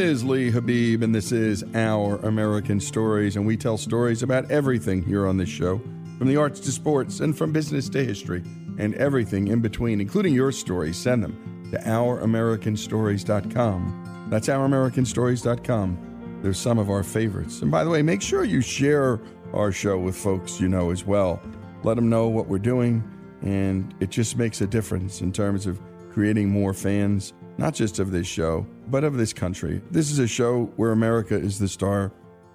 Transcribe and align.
is 0.00 0.24
Lee 0.24 0.50
Habib, 0.50 1.02
and 1.02 1.14
this 1.14 1.30
is 1.30 1.62
Our 1.74 2.16
American 2.26 2.80
Stories, 2.80 3.36
and 3.36 3.46
we 3.46 3.54
tell 3.56 3.76
stories 3.76 4.22
about 4.22 4.50
everything 4.50 5.02
here 5.02 5.26
on 5.26 5.36
this 5.36 5.50
show 5.50 5.78
from 6.16 6.26
the 6.26 6.36
arts 6.36 6.58
to 6.60 6.72
sports, 6.72 7.20
and 7.20 7.36
from 7.36 7.52
business 7.52 7.90
to 7.90 8.02
history, 8.02 8.42
and 8.78 8.94
everything 8.94 9.48
in 9.48 9.60
between, 9.60 10.00
including 10.00 10.32
your 10.32 10.52
stories. 10.52 10.96
Send 10.96 11.22
them 11.22 11.68
to 11.70 11.76
OurAmericanStories.com. 11.78 14.28
That's 14.30 14.48
OurAmericanStories.com. 14.48 16.38
There's 16.42 16.58
some 16.58 16.78
of 16.78 16.88
our 16.88 17.02
favorites. 17.02 17.60
And 17.60 17.70
by 17.70 17.84
the 17.84 17.90
way, 17.90 18.00
make 18.00 18.22
sure 18.22 18.44
you 18.44 18.62
share 18.62 19.20
our 19.52 19.70
show 19.70 19.98
with 19.98 20.16
folks 20.16 20.58
you 20.60 20.68
know 20.68 20.90
as 20.90 21.04
well. 21.04 21.42
Let 21.82 21.96
them 21.96 22.08
know 22.08 22.26
what 22.28 22.48
we're 22.48 22.58
doing, 22.58 23.04
and 23.42 23.94
it 24.00 24.08
just 24.08 24.38
makes 24.38 24.62
a 24.62 24.66
difference 24.66 25.20
in 25.20 25.30
terms 25.30 25.66
of 25.66 25.78
creating 26.10 26.48
more 26.48 26.72
fans, 26.72 27.34
not 27.60 27.74
just 27.74 27.98
of 27.98 28.10
this 28.10 28.26
show, 28.26 28.66
but 28.88 29.04
of 29.04 29.18
this 29.18 29.34
country. 29.34 29.82
This 29.90 30.10
is 30.10 30.18
a 30.18 30.26
show 30.26 30.72
where 30.76 30.92
America 30.92 31.36
is 31.36 31.58
the 31.58 31.68
star, 31.68 32.10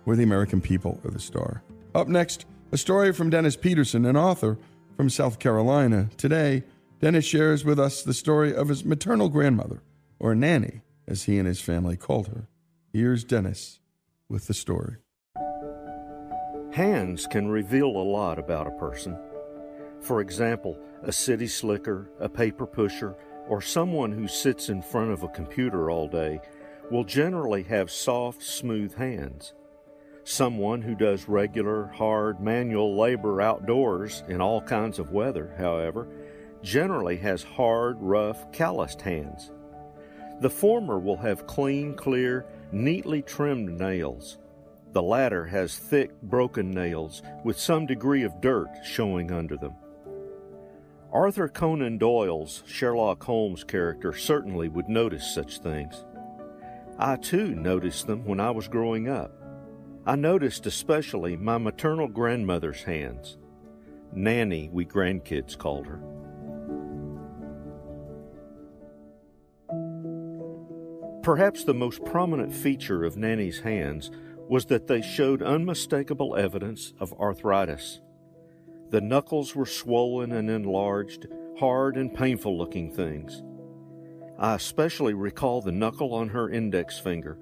where 0.05 0.17
the 0.17 0.23
American 0.23 0.59
people 0.59 0.99
are 1.05 1.11
the 1.11 1.19
star. 1.19 1.61
Up 1.93 2.07
next, 2.07 2.47
a 2.71 2.77
story 2.77 3.13
from 3.13 3.29
Dennis 3.29 3.55
Peterson, 3.55 4.03
an 4.05 4.17
author 4.17 4.57
from 4.97 5.11
South 5.11 5.37
Carolina. 5.37 6.09
Today, 6.17 6.63
Dennis 7.01 7.23
shares 7.23 7.63
with 7.63 7.79
us 7.79 8.01
the 8.01 8.15
story 8.15 8.55
of 8.55 8.67
his 8.67 8.83
maternal 8.83 9.29
grandmother, 9.29 9.83
or 10.17 10.33
Nanny, 10.33 10.81
as 11.07 11.25
he 11.25 11.37
and 11.37 11.47
his 11.47 11.61
family 11.61 11.97
called 11.97 12.29
her. 12.29 12.47
Here's 12.91 13.23
Dennis 13.23 13.79
with 14.27 14.47
the 14.47 14.55
story. 14.55 14.95
Hands 16.71 17.27
can 17.27 17.47
reveal 17.47 17.89
a 17.89 18.09
lot 18.09 18.39
about 18.39 18.65
a 18.65 18.71
person. 18.71 19.15
For 20.01 20.19
example, 20.19 20.79
a 21.03 21.11
city 21.11 21.45
slicker, 21.45 22.09
a 22.19 22.27
paper 22.27 22.65
pusher, 22.65 23.15
or 23.47 23.61
someone 23.61 24.11
who 24.11 24.27
sits 24.27 24.69
in 24.69 24.81
front 24.81 25.11
of 25.11 25.23
a 25.23 25.29
computer 25.29 25.89
all 25.89 26.07
day 26.07 26.39
will 26.91 27.03
generally 27.03 27.63
have 27.63 27.89
soft, 27.91 28.43
smooth 28.43 28.95
hands. 28.95 29.53
Someone 30.23 30.81
who 30.81 30.95
does 30.95 31.29
regular, 31.29 31.85
hard, 31.87 32.39
manual 32.39 32.97
labor 32.97 33.41
outdoors 33.41 34.23
in 34.27 34.41
all 34.41 34.61
kinds 34.61 34.97
of 34.97 35.11
weather, 35.11 35.53
however, 35.57 36.07
generally 36.63 37.17
has 37.17 37.43
hard, 37.43 37.97
rough, 37.99 38.51
calloused 38.51 39.01
hands. 39.01 39.51
The 40.41 40.49
former 40.49 40.99
will 40.99 41.17
have 41.17 41.47
clean, 41.47 41.93
clear, 41.93 42.45
neatly 42.71 43.21
trimmed 43.21 43.79
nails. 43.79 44.37
The 44.91 45.03
latter 45.03 45.45
has 45.45 45.77
thick, 45.77 46.19
broken 46.21 46.71
nails 46.71 47.21
with 47.43 47.59
some 47.59 47.85
degree 47.85 48.23
of 48.23 48.41
dirt 48.41 48.69
showing 48.83 49.31
under 49.31 49.57
them. 49.57 49.75
Arthur 51.15 51.47
Conan 51.47 51.97
Doyle's 51.97 52.61
Sherlock 52.65 53.23
Holmes 53.23 53.63
character 53.63 54.11
certainly 54.11 54.67
would 54.67 54.89
notice 54.89 55.33
such 55.33 55.59
things. 55.59 56.03
I 56.99 57.15
too 57.15 57.55
noticed 57.55 58.05
them 58.05 58.25
when 58.25 58.41
I 58.41 58.51
was 58.51 58.67
growing 58.67 59.07
up. 59.07 59.31
I 60.05 60.17
noticed 60.17 60.65
especially 60.65 61.37
my 61.37 61.57
maternal 61.57 62.09
grandmother's 62.09 62.83
hands. 62.83 63.37
Nanny, 64.11 64.69
we 64.73 64.85
grandkids 64.85 65.57
called 65.57 65.87
her. 65.87 66.01
Perhaps 71.23 71.63
the 71.63 71.73
most 71.73 72.03
prominent 72.03 72.53
feature 72.53 73.05
of 73.05 73.15
Nanny's 73.15 73.61
hands 73.61 74.11
was 74.49 74.65
that 74.65 74.87
they 74.87 75.01
showed 75.01 75.41
unmistakable 75.41 76.35
evidence 76.35 76.93
of 76.99 77.13
arthritis. 77.13 78.01
The 78.89 79.01
knuckles 79.01 79.55
were 79.55 79.65
swollen 79.65 80.31
and 80.31 80.49
enlarged, 80.49 81.27
hard 81.59 81.97
and 81.97 82.13
painful 82.13 82.57
looking 82.57 82.91
things. 82.91 83.43
I 84.37 84.55
especially 84.55 85.13
recall 85.13 85.61
the 85.61 85.71
knuckle 85.71 86.13
on 86.13 86.29
her 86.29 86.49
index 86.49 86.99
finger, 86.99 87.37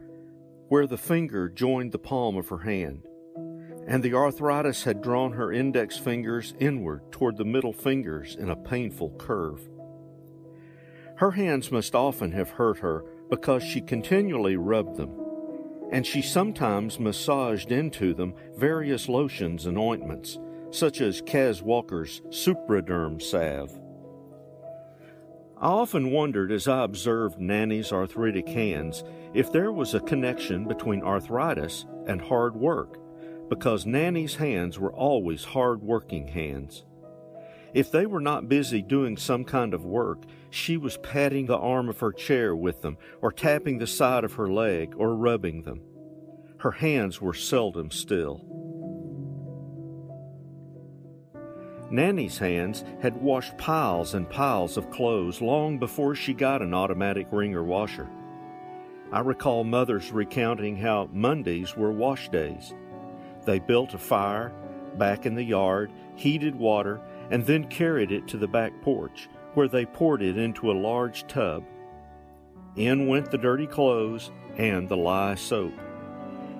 where 0.69 0.87
the 0.87 0.97
finger 0.97 1.49
joined 1.49 1.91
the 1.91 1.99
palm 1.99 2.37
of 2.37 2.49
her 2.49 2.59
hand, 2.59 3.03
and 3.87 4.01
the 4.01 4.13
arthritis 4.13 4.83
had 4.83 5.01
drawn 5.01 5.33
her 5.33 5.51
index 5.51 5.97
fingers 5.97 6.53
inward 6.59 7.11
toward 7.11 7.37
the 7.37 7.45
middle 7.45 7.73
fingers 7.73 8.35
in 8.35 8.49
a 8.49 8.55
painful 8.55 9.09
curve. 9.17 9.67
Her 11.17 11.31
hands 11.31 11.71
must 11.71 11.93
often 11.93 12.31
have 12.31 12.51
hurt 12.51 12.79
her 12.79 13.03
because 13.29 13.63
she 13.63 13.81
continually 13.81 14.55
rubbed 14.55 14.95
them, 14.95 15.19
and 15.91 16.05
she 16.05 16.21
sometimes 16.21 16.99
massaged 16.99 17.71
into 17.71 18.13
them 18.13 18.33
various 18.55 19.09
lotions 19.09 19.65
and 19.65 19.77
ointments, 19.77 20.39
such 20.73 21.01
as 21.01 21.21
Kaz 21.21 21.61
Walker's 21.61 22.21
Supraderm 22.29 23.21
salve. 23.21 23.79
I 25.57 25.67
often 25.67 26.11
wondered 26.11 26.51
as 26.51 26.67
I 26.67 26.83
observed 26.83 27.39
Nanny's 27.39 27.91
arthritic 27.93 28.49
hands 28.49 29.03
if 29.33 29.51
there 29.51 29.71
was 29.71 29.93
a 29.93 30.01
connection 30.01 30.67
between 30.67 31.03
arthritis 31.03 31.85
and 32.07 32.19
hard 32.19 32.55
work, 32.55 32.97
because 33.49 33.85
Nanny's 33.85 34.35
hands 34.35 34.79
were 34.79 34.93
always 34.93 35.43
hard 35.45 35.81
working 35.83 36.27
hands. 36.27 36.83
If 37.73 37.91
they 37.91 38.05
were 38.05 38.19
not 38.19 38.49
busy 38.49 38.81
doing 38.81 39.15
some 39.15 39.45
kind 39.45 39.73
of 39.73 39.85
work, 39.85 40.23
she 40.49 40.75
was 40.75 40.97
patting 40.97 41.45
the 41.45 41.57
arm 41.57 41.87
of 41.87 41.99
her 41.99 42.11
chair 42.11 42.55
with 42.55 42.81
them, 42.81 42.97
or 43.21 43.31
tapping 43.31 43.77
the 43.77 43.87
side 43.87 44.23
of 44.23 44.33
her 44.33 44.47
leg, 44.47 44.95
or 44.97 45.15
rubbing 45.15 45.63
them. 45.63 45.81
Her 46.57 46.71
hands 46.71 47.21
were 47.21 47.33
seldom 47.33 47.89
still. 47.89 48.62
Nanny's 51.89 52.37
hands 52.37 52.83
had 53.01 53.21
washed 53.21 53.57
piles 53.57 54.13
and 54.13 54.29
piles 54.29 54.77
of 54.77 54.89
clothes 54.89 55.41
long 55.41 55.77
before 55.77 56.15
she 56.15 56.33
got 56.33 56.61
an 56.61 56.73
automatic 56.73 57.27
wringer 57.31 57.63
washer. 57.63 58.09
I 59.11 59.19
recall 59.19 59.63
mothers 59.63 60.11
recounting 60.11 60.75
how 60.75 61.09
Mondays 61.11 61.77
were 61.77 61.91
wash 61.91 62.29
days. 62.29 62.73
They 63.45 63.59
built 63.59 63.93
a 63.93 63.99
fire 63.99 64.51
back 64.97 65.25
in 65.25 65.35
the 65.35 65.43
yard, 65.43 65.91
heated 66.15 66.55
water, 66.55 67.01
and 67.29 67.45
then 67.45 67.67
carried 67.67 68.11
it 68.11 68.27
to 68.29 68.37
the 68.37 68.47
back 68.47 68.73
porch, 68.81 69.29
where 69.53 69.67
they 69.67 69.85
poured 69.85 70.21
it 70.21 70.37
into 70.37 70.71
a 70.71 70.73
large 70.73 71.27
tub. 71.27 71.63
In 72.75 73.07
went 73.07 73.29
the 73.29 73.37
dirty 73.37 73.67
clothes 73.67 74.31
and 74.57 74.89
the 74.89 74.97
lye 74.97 75.35
soap. 75.35 75.73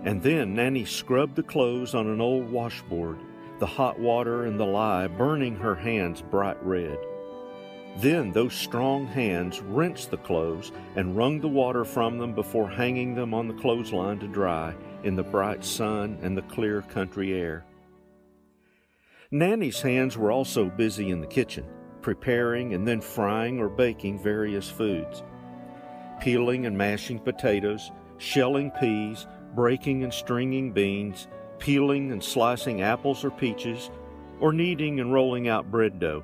And 0.04 0.22
then 0.22 0.54
Nanny 0.54 0.86
scrubbed 0.86 1.36
the 1.36 1.44
clothes 1.44 1.96
on 1.96 2.08
an 2.08 2.22
old 2.22 2.52
washboard 2.52 3.20
the 3.60 3.66
hot 3.66 4.00
water 4.00 4.46
and 4.46 4.60
the 4.60 4.66
lye 4.66 5.08
burning 5.08 5.56
her 5.56 5.76
hands 5.76 6.22
bright 6.22 6.58
red. 6.64 6.98
Then 7.98 8.32
those 8.32 8.54
strong 8.54 9.06
hands 9.06 9.62
rinsed 9.62 10.10
the 10.10 10.18
clothes 10.18 10.72
and 10.96 11.16
wrung 11.16 11.40
the 11.40 11.48
water 11.48 11.86
from 11.86 12.18
them 12.18 12.34
before 12.34 12.70
hanging 12.70 13.14
them 13.14 13.34
on 13.34 13.48
the 13.48 13.54
clothesline 13.54 14.20
to 14.20 14.28
dry 14.28 14.74
in 15.04 15.16
the 15.16 15.24
bright 15.24 15.64
sun 15.64 16.18
and 16.22 16.36
the 16.36 16.42
clear 16.44 16.82
country 16.82 17.34
air. 17.34 17.66
Nanny's 19.30 19.82
hands 19.82 20.18
were 20.18 20.32
also 20.32 20.70
busy 20.70 21.10
in 21.10 21.22
the 21.22 21.28
kitchen, 21.28 21.66
preparing 22.02 22.74
and 22.74 22.88
then 22.88 23.02
frying 23.02 23.60
or 23.60 23.70
baking 23.70 24.22
various 24.22 24.70
foods, 24.70 25.24
peeling 26.20 26.66
and 26.66 26.78
mashing 26.78 27.20
potatoes, 27.20 27.92
shelling 28.18 28.72
peas, 28.80 29.28
breaking 29.56 30.04
and 30.04 30.14
stringing 30.14 30.72
beans, 30.72 31.28
peeling 31.64 32.12
and 32.12 32.22
slicing 32.22 32.82
apples 32.82 33.24
or 33.24 33.32
peaches, 33.32 33.90
or 34.42 34.52
kneading 34.52 35.00
and 35.00 35.14
rolling 35.14 35.48
out 35.48 35.72
bread 35.72 35.98
dough. 35.98 36.22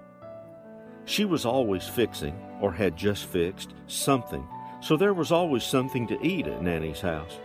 She 1.05 1.23
was 1.23 1.45
always 1.45 1.87
fixing, 1.87 2.37
or 2.59 2.73
had 2.73 2.97
just 2.97 3.23
fixed, 3.23 3.73
something, 3.87 4.45
so 4.81 4.97
there 4.97 5.13
was 5.13 5.31
always 5.31 5.63
something 5.63 6.05
to 6.07 6.21
eat 6.21 6.45
at 6.45 6.61
Nanny's 6.61 6.99
house. 6.99 7.39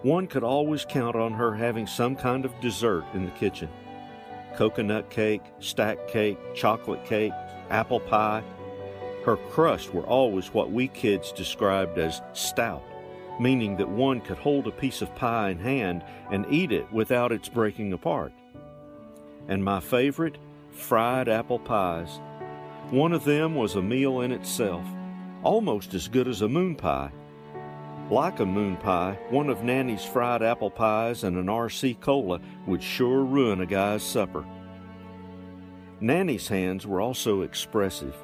One 0.00 0.26
could 0.26 0.44
always 0.44 0.86
count 0.86 1.14
on 1.14 1.34
her 1.34 1.54
having 1.54 1.86
some 1.86 2.16
kind 2.16 2.46
of 2.46 2.58
dessert 2.60 3.04
in 3.12 3.26
the 3.26 3.30
kitchen 3.32 3.68
coconut 4.56 5.10
cake, 5.10 5.42
stack 5.58 6.08
cake, 6.08 6.38
chocolate 6.54 7.04
cake, 7.04 7.32
apple 7.68 8.00
pie. 8.00 8.42
Her 9.26 9.36
crusts 9.36 9.92
were 9.92 10.06
always 10.06 10.54
what 10.54 10.70
we 10.70 10.88
kids 10.88 11.32
described 11.32 11.98
as 11.98 12.22
stout 12.32 12.82
meaning 13.40 13.76
that 13.76 13.88
one 13.88 14.20
could 14.20 14.38
hold 14.38 14.66
a 14.66 14.72
piece 14.72 15.02
of 15.02 15.14
pie 15.14 15.50
in 15.50 15.58
hand 15.58 16.04
and 16.30 16.46
eat 16.50 16.72
it 16.72 16.90
without 16.92 17.32
its 17.32 17.48
breaking 17.48 17.92
apart. 17.92 18.32
And 19.48 19.64
my 19.64 19.80
favorite, 19.80 20.38
fried 20.70 21.28
apple 21.28 21.58
pies. 21.58 22.20
One 22.90 23.12
of 23.12 23.24
them 23.24 23.54
was 23.54 23.74
a 23.74 23.82
meal 23.82 24.20
in 24.20 24.32
itself, 24.32 24.84
almost 25.42 25.94
as 25.94 26.08
good 26.08 26.28
as 26.28 26.42
a 26.42 26.48
moon 26.48 26.74
pie. 26.74 27.10
Like 28.10 28.40
a 28.40 28.46
moon 28.46 28.76
pie, 28.76 29.18
one 29.30 29.48
of 29.48 29.64
Nanny's 29.64 30.04
fried 30.04 30.42
apple 30.42 30.70
pies 30.70 31.24
and 31.24 31.36
an 31.36 31.46
RC 31.46 32.00
cola 32.00 32.40
would 32.66 32.82
sure 32.82 33.24
ruin 33.24 33.60
a 33.62 33.66
guy's 33.66 34.02
supper. 34.02 34.44
Nanny's 36.00 36.48
hands 36.48 36.86
were 36.86 37.00
also 37.00 37.42
expressive. 37.42 38.14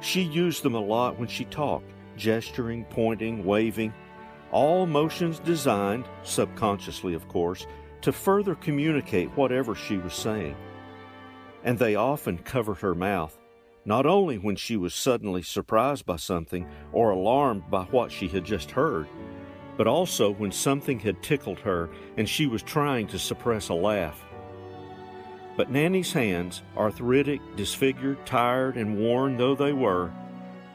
She 0.00 0.22
used 0.22 0.62
them 0.62 0.74
a 0.74 0.80
lot 0.80 1.18
when 1.18 1.28
she 1.28 1.44
talked, 1.46 1.90
gesturing, 2.16 2.84
pointing, 2.84 3.44
waving, 3.44 3.92
all 4.52 4.86
motions 4.86 5.38
designed, 5.38 6.04
subconsciously 6.22 7.14
of 7.14 7.28
course, 7.28 7.66
to 8.02 8.12
further 8.12 8.54
communicate 8.54 9.30
whatever 9.36 9.74
she 9.74 9.98
was 9.98 10.14
saying. 10.14 10.56
And 11.64 11.78
they 11.78 11.94
often 11.94 12.38
covered 12.38 12.78
her 12.78 12.94
mouth, 12.94 13.38
not 13.84 14.06
only 14.06 14.38
when 14.38 14.56
she 14.56 14.76
was 14.76 14.94
suddenly 14.94 15.42
surprised 15.42 16.06
by 16.06 16.16
something 16.16 16.66
or 16.92 17.10
alarmed 17.10 17.70
by 17.70 17.84
what 17.84 18.10
she 18.10 18.28
had 18.28 18.44
just 18.44 18.70
heard, 18.70 19.06
but 19.76 19.86
also 19.86 20.30
when 20.30 20.52
something 20.52 20.98
had 20.98 21.22
tickled 21.22 21.58
her 21.60 21.90
and 22.16 22.28
she 22.28 22.46
was 22.46 22.62
trying 22.62 23.06
to 23.08 23.18
suppress 23.18 23.68
a 23.68 23.74
laugh. 23.74 24.24
But 25.56 25.70
Nanny's 25.70 26.12
hands, 26.12 26.62
arthritic, 26.76 27.40
disfigured, 27.56 28.24
tired, 28.24 28.76
and 28.76 28.98
worn 28.98 29.36
though 29.36 29.54
they 29.54 29.72
were, 29.72 30.10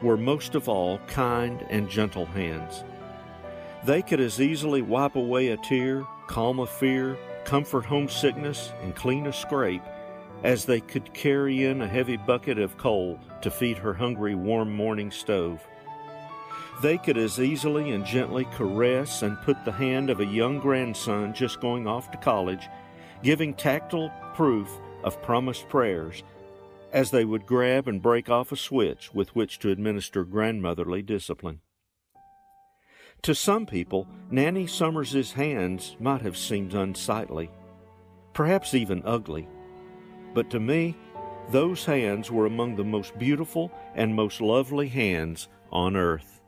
were 0.02 0.16
most 0.16 0.54
of 0.54 0.68
all 0.68 0.98
kind 1.06 1.64
and 1.70 1.88
gentle 1.88 2.26
hands. 2.26 2.84
They 3.86 4.02
could 4.02 4.18
as 4.18 4.40
easily 4.40 4.82
wipe 4.82 5.14
away 5.14 5.48
a 5.48 5.56
tear, 5.56 6.04
calm 6.26 6.58
a 6.58 6.66
fear, 6.66 7.16
comfort 7.44 7.84
homesickness, 7.84 8.72
and 8.82 8.96
clean 8.96 9.28
a 9.28 9.32
scrape 9.32 9.84
as 10.42 10.64
they 10.64 10.80
could 10.80 11.14
carry 11.14 11.64
in 11.64 11.80
a 11.80 11.86
heavy 11.86 12.16
bucket 12.16 12.58
of 12.58 12.76
coal 12.78 13.20
to 13.42 13.50
feed 13.50 13.78
her 13.78 13.94
hungry 13.94 14.34
warm 14.34 14.74
morning 14.74 15.12
stove. 15.12 15.64
They 16.82 16.98
could 16.98 17.16
as 17.16 17.38
easily 17.38 17.92
and 17.92 18.04
gently 18.04 18.46
caress 18.56 19.22
and 19.22 19.40
put 19.42 19.64
the 19.64 19.70
hand 19.70 20.10
of 20.10 20.18
a 20.18 20.26
young 20.26 20.58
grandson 20.58 21.32
just 21.32 21.60
going 21.60 21.86
off 21.86 22.10
to 22.10 22.18
college, 22.18 22.68
giving 23.22 23.54
tactile 23.54 24.10
proof 24.34 24.68
of 25.04 25.22
promised 25.22 25.68
prayers, 25.68 26.24
as 26.92 27.12
they 27.12 27.24
would 27.24 27.46
grab 27.46 27.86
and 27.86 28.02
break 28.02 28.28
off 28.28 28.50
a 28.50 28.56
switch 28.56 29.14
with 29.14 29.36
which 29.36 29.60
to 29.60 29.70
administer 29.70 30.24
grandmotherly 30.24 31.02
discipline. 31.02 31.60
To 33.22 33.34
some 33.34 33.66
people, 33.66 34.06
Nanny 34.30 34.66
Summers's 34.66 35.32
hands 35.32 35.96
might 35.98 36.22
have 36.22 36.36
seemed 36.36 36.74
unsightly, 36.74 37.50
perhaps 38.34 38.72
even 38.72 39.02
ugly. 39.04 39.48
But 40.32 40.50
to 40.50 40.60
me, 40.60 40.96
those 41.50 41.84
hands 41.84 42.30
were 42.30 42.46
among 42.46 42.76
the 42.76 42.84
most 42.84 43.18
beautiful 43.18 43.72
and 43.94 44.14
most 44.14 44.40
lovely 44.40 44.88
hands 44.88 45.48
on 45.72 45.96
earth. 45.96 46.40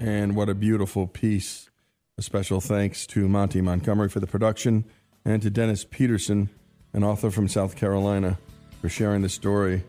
And 0.00 0.36
what 0.36 0.50
a 0.50 0.54
beautiful 0.54 1.06
piece. 1.06 1.70
A 2.18 2.22
special 2.22 2.60
thanks 2.60 3.06
to 3.08 3.26
Monty 3.26 3.60
Montgomery 3.62 4.08
for 4.08 4.20
the 4.20 4.26
production 4.26 4.84
and 5.24 5.40
to 5.40 5.50
Dennis 5.50 5.84
Peterson 5.84 6.50
an 6.94 7.04
author 7.04 7.30
from 7.30 7.48
South 7.48 7.76
Carolina, 7.76 8.38
for 8.80 8.88
sharing 8.88 9.22
the 9.22 9.28
story. 9.28 9.82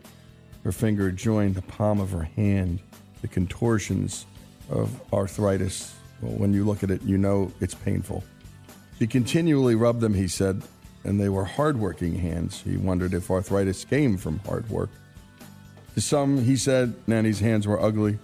Her 0.64 0.72
finger 0.72 1.10
joined 1.10 1.54
the 1.54 1.62
palm 1.62 2.00
of 2.00 2.10
her 2.10 2.24
hand, 2.24 2.80
the 3.22 3.28
contortions 3.28 4.26
of 4.68 5.00
arthritis. 5.12 5.94
Well, 6.20 6.32
when 6.32 6.52
you 6.52 6.64
look 6.64 6.82
at 6.82 6.90
it, 6.90 7.02
you 7.02 7.16
know 7.16 7.52
it's 7.60 7.74
painful. 7.74 8.24
She 8.98 9.06
continually 9.06 9.74
rubbed 9.74 10.00
them, 10.00 10.14
he 10.14 10.28
said, 10.28 10.62
and 11.04 11.20
they 11.20 11.28
were 11.28 11.44
hardworking 11.44 12.16
hands. 12.16 12.62
He 12.62 12.76
wondered 12.76 13.14
if 13.14 13.30
arthritis 13.30 13.84
came 13.84 14.16
from 14.16 14.40
hard 14.40 14.68
work. 14.68 14.90
To 15.94 16.00
some, 16.00 16.42
he 16.42 16.56
said, 16.56 16.94
Nanny's 17.06 17.40
hands 17.40 17.66
were 17.66 17.80
ugly, 17.80 18.18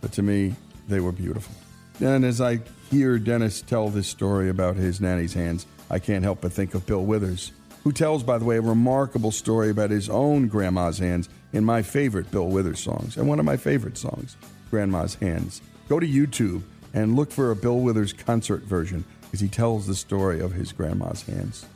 but 0.00 0.12
to 0.12 0.22
me, 0.22 0.54
they 0.88 1.00
were 1.00 1.12
beautiful. 1.12 1.54
And 2.00 2.24
as 2.24 2.40
I 2.40 2.60
hear 2.90 3.18
Dennis 3.18 3.60
tell 3.62 3.88
this 3.88 4.08
story 4.08 4.48
about 4.48 4.76
his 4.76 5.00
nanny's 5.00 5.34
hands, 5.34 5.66
I 5.90 5.98
can't 5.98 6.24
help 6.24 6.40
but 6.40 6.52
think 6.52 6.74
of 6.74 6.86
Bill 6.86 7.04
Withers, 7.04 7.52
who 7.84 7.92
tells, 7.92 8.22
by 8.22 8.38
the 8.38 8.44
way, 8.44 8.56
a 8.56 8.62
remarkable 8.62 9.30
story 9.30 9.70
about 9.70 9.90
his 9.90 10.08
own 10.08 10.48
grandma's 10.48 10.98
hands 10.98 11.28
in 11.52 11.64
my 11.64 11.82
favorite 11.82 12.30
Bill 12.30 12.48
Withers 12.48 12.80
songs, 12.80 13.16
and 13.16 13.28
one 13.28 13.38
of 13.38 13.44
my 13.44 13.56
favorite 13.56 13.96
songs, 13.96 14.36
Grandma's 14.70 15.14
Hands. 15.16 15.60
Go 15.88 16.00
to 16.00 16.06
YouTube 16.06 16.62
and 16.94 17.14
look 17.14 17.30
for 17.30 17.50
a 17.50 17.56
Bill 17.56 17.78
Withers 17.78 18.12
concert 18.12 18.62
version 18.62 19.04
as 19.32 19.40
he 19.40 19.48
tells 19.48 19.86
the 19.86 19.94
story 19.94 20.40
of 20.40 20.52
his 20.52 20.72
grandma's 20.72 21.22
hands. 21.22 21.66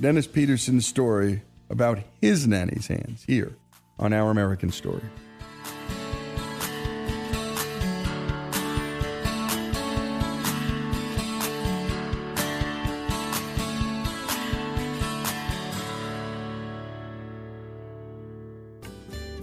Dennis 0.00 0.26
Peterson's 0.26 0.86
story 0.86 1.42
about 1.70 2.00
his 2.20 2.46
nanny's 2.46 2.88
hands 2.88 3.24
here 3.26 3.54
on 3.98 4.12
Our 4.12 4.30
American 4.30 4.72
Story. 4.72 5.02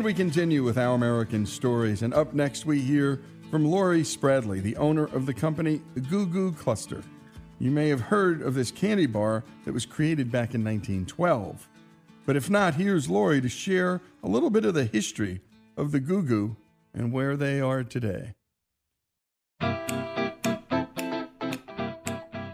And 0.00 0.06
we 0.06 0.14
continue 0.14 0.62
with 0.62 0.78
our 0.78 0.94
American 0.94 1.44
stories. 1.44 2.00
And 2.00 2.14
up 2.14 2.32
next, 2.32 2.64
we 2.64 2.80
hear 2.80 3.20
from 3.50 3.66
Lori 3.66 4.00
Spradley, 4.00 4.62
the 4.62 4.74
owner 4.78 5.04
of 5.04 5.26
the 5.26 5.34
company 5.34 5.82
Goo 6.08 6.24
Goo 6.24 6.52
Cluster. 6.52 7.02
You 7.58 7.70
may 7.70 7.90
have 7.90 8.00
heard 8.00 8.40
of 8.40 8.54
this 8.54 8.70
candy 8.70 9.04
bar 9.04 9.44
that 9.66 9.74
was 9.74 9.84
created 9.84 10.32
back 10.32 10.54
in 10.54 10.64
1912. 10.64 11.68
But 12.24 12.34
if 12.34 12.48
not, 12.48 12.76
here's 12.76 13.10
Lori 13.10 13.42
to 13.42 13.50
share 13.50 14.00
a 14.22 14.26
little 14.26 14.48
bit 14.48 14.64
of 14.64 14.72
the 14.72 14.86
history 14.86 15.42
of 15.76 15.92
the 15.92 16.00
Goo 16.00 16.22
Goo 16.22 16.56
and 16.94 17.12
where 17.12 17.36
they 17.36 17.60
are 17.60 17.84
today. 17.84 18.32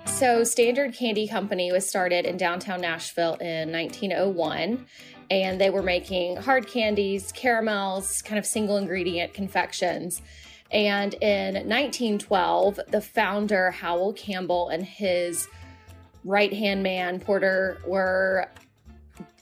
So, 0.06 0.44
Standard 0.44 0.94
Candy 0.94 1.28
Company 1.28 1.70
was 1.70 1.86
started 1.86 2.24
in 2.24 2.38
downtown 2.38 2.80
Nashville 2.80 3.34
in 3.34 3.70
1901 3.70 4.86
and 5.30 5.60
they 5.60 5.70
were 5.70 5.82
making 5.82 6.36
hard 6.36 6.66
candies, 6.66 7.32
caramels, 7.32 8.22
kind 8.22 8.38
of 8.38 8.46
single 8.46 8.76
ingredient 8.76 9.34
confections. 9.34 10.22
And 10.70 11.14
in 11.14 11.54
1912, 11.54 12.80
the 12.88 13.00
founder, 13.00 13.70
Howell 13.70 14.14
Campbell, 14.14 14.68
and 14.68 14.84
his 14.84 15.48
right 16.24 16.52
hand 16.52 16.82
man, 16.82 17.20
Porter, 17.20 17.78
were 17.86 18.48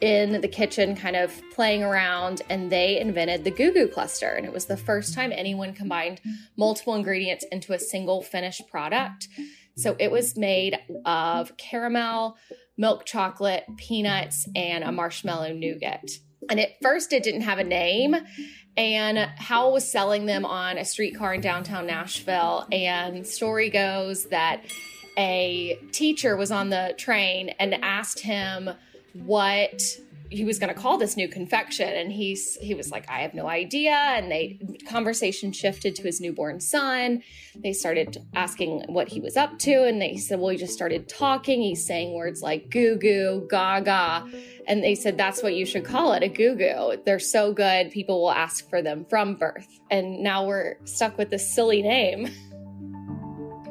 in 0.00 0.40
the 0.40 0.48
kitchen 0.48 0.94
kind 0.94 1.16
of 1.16 1.40
playing 1.52 1.82
around 1.82 2.42
and 2.50 2.70
they 2.70 3.00
invented 3.00 3.42
the 3.42 3.50
Goo 3.50 3.72
Goo 3.72 3.88
cluster. 3.88 4.28
And 4.28 4.46
it 4.46 4.52
was 4.52 4.66
the 4.66 4.76
first 4.76 5.14
time 5.14 5.32
anyone 5.32 5.72
combined 5.72 6.20
multiple 6.56 6.94
ingredients 6.94 7.44
into 7.50 7.72
a 7.72 7.78
single 7.78 8.22
finished 8.22 8.68
product. 8.68 9.28
So 9.76 9.96
it 9.98 10.10
was 10.10 10.36
made 10.36 10.78
of 11.04 11.56
caramel, 11.56 12.36
milk 12.76 13.04
chocolate, 13.04 13.64
peanuts, 13.76 14.48
and 14.54 14.84
a 14.84 14.92
marshmallow 14.92 15.52
nougat. 15.52 16.10
And 16.50 16.60
at 16.60 16.70
first, 16.82 17.12
it 17.12 17.22
didn't 17.22 17.42
have 17.42 17.58
a 17.58 17.64
name. 17.64 18.14
And 18.76 19.18
Howell 19.18 19.72
was 19.72 19.90
selling 19.90 20.26
them 20.26 20.44
on 20.44 20.78
a 20.78 20.84
streetcar 20.84 21.34
in 21.34 21.40
downtown 21.40 21.86
Nashville. 21.86 22.66
And 22.70 23.26
story 23.26 23.70
goes 23.70 24.26
that 24.26 24.64
a 25.16 25.78
teacher 25.92 26.36
was 26.36 26.50
on 26.50 26.70
the 26.70 26.94
train 26.98 27.50
and 27.60 27.74
asked 27.82 28.20
him 28.20 28.70
what 29.12 29.80
he 30.30 30.44
was 30.44 30.58
going 30.58 30.72
to 30.72 30.80
call 30.80 30.98
this 30.98 31.16
new 31.16 31.28
confection 31.28 31.88
and 31.88 32.10
he's 32.10 32.56
he 32.56 32.74
was 32.74 32.90
like 32.90 33.08
i 33.10 33.20
have 33.20 33.34
no 33.34 33.46
idea 33.46 33.92
and 33.92 34.30
they 34.30 34.58
conversation 34.84 35.52
shifted 35.52 35.94
to 35.96 36.02
his 36.02 36.20
newborn 36.20 36.60
son. 36.60 37.22
They 37.56 37.72
started 37.72 38.18
asking 38.34 38.84
what 38.88 39.08
he 39.08 39.20
was 39.20 39.36
up 39.36 39.58
to 39.60 39.84
and 39.84 40.00
they 40.00 40.16
said 40.16 40.38
well 40.38 40.50
he 40.50 40.56
just 40.56 40.72
started 40.72 41.08
talking. 41.08 41.62
He's 41.62 41.84
saying 41.84 42.14
words 42.14 42.42
like 42.42 42.70
goo 42.70 42.96
goo 42.96 43.46
gaga 43.50 44.26
and 44.66 44.82
they 44.82 44.94
said 44.94 45.16
that's 45.16 45.42
what 45.42 45.54
you 45.54 45.66
should 45.66 45.84
call 45.84 46.12
it 46.12 46.22
a 46.22 46.28
goo 46.28 46.54
goo. 46.54 47.02
They're 47.04 47.18
so 47.18 47.52
good 47.52 47.90
people 47.90 48.22
will 48.22 48.30
ask 48.30 48.68
for 48.68 48.82
them 48.82 49.04
from 49.08 49.34
birth. 49.34 49.80
And 49.90 50.22
now 50.22 50.46
we're 50.46 50.76
stuck 50.84 51.18
with 51.18 51.30
this 51.30 51.54
silly 51.54 51.82
name. 51.82 52.28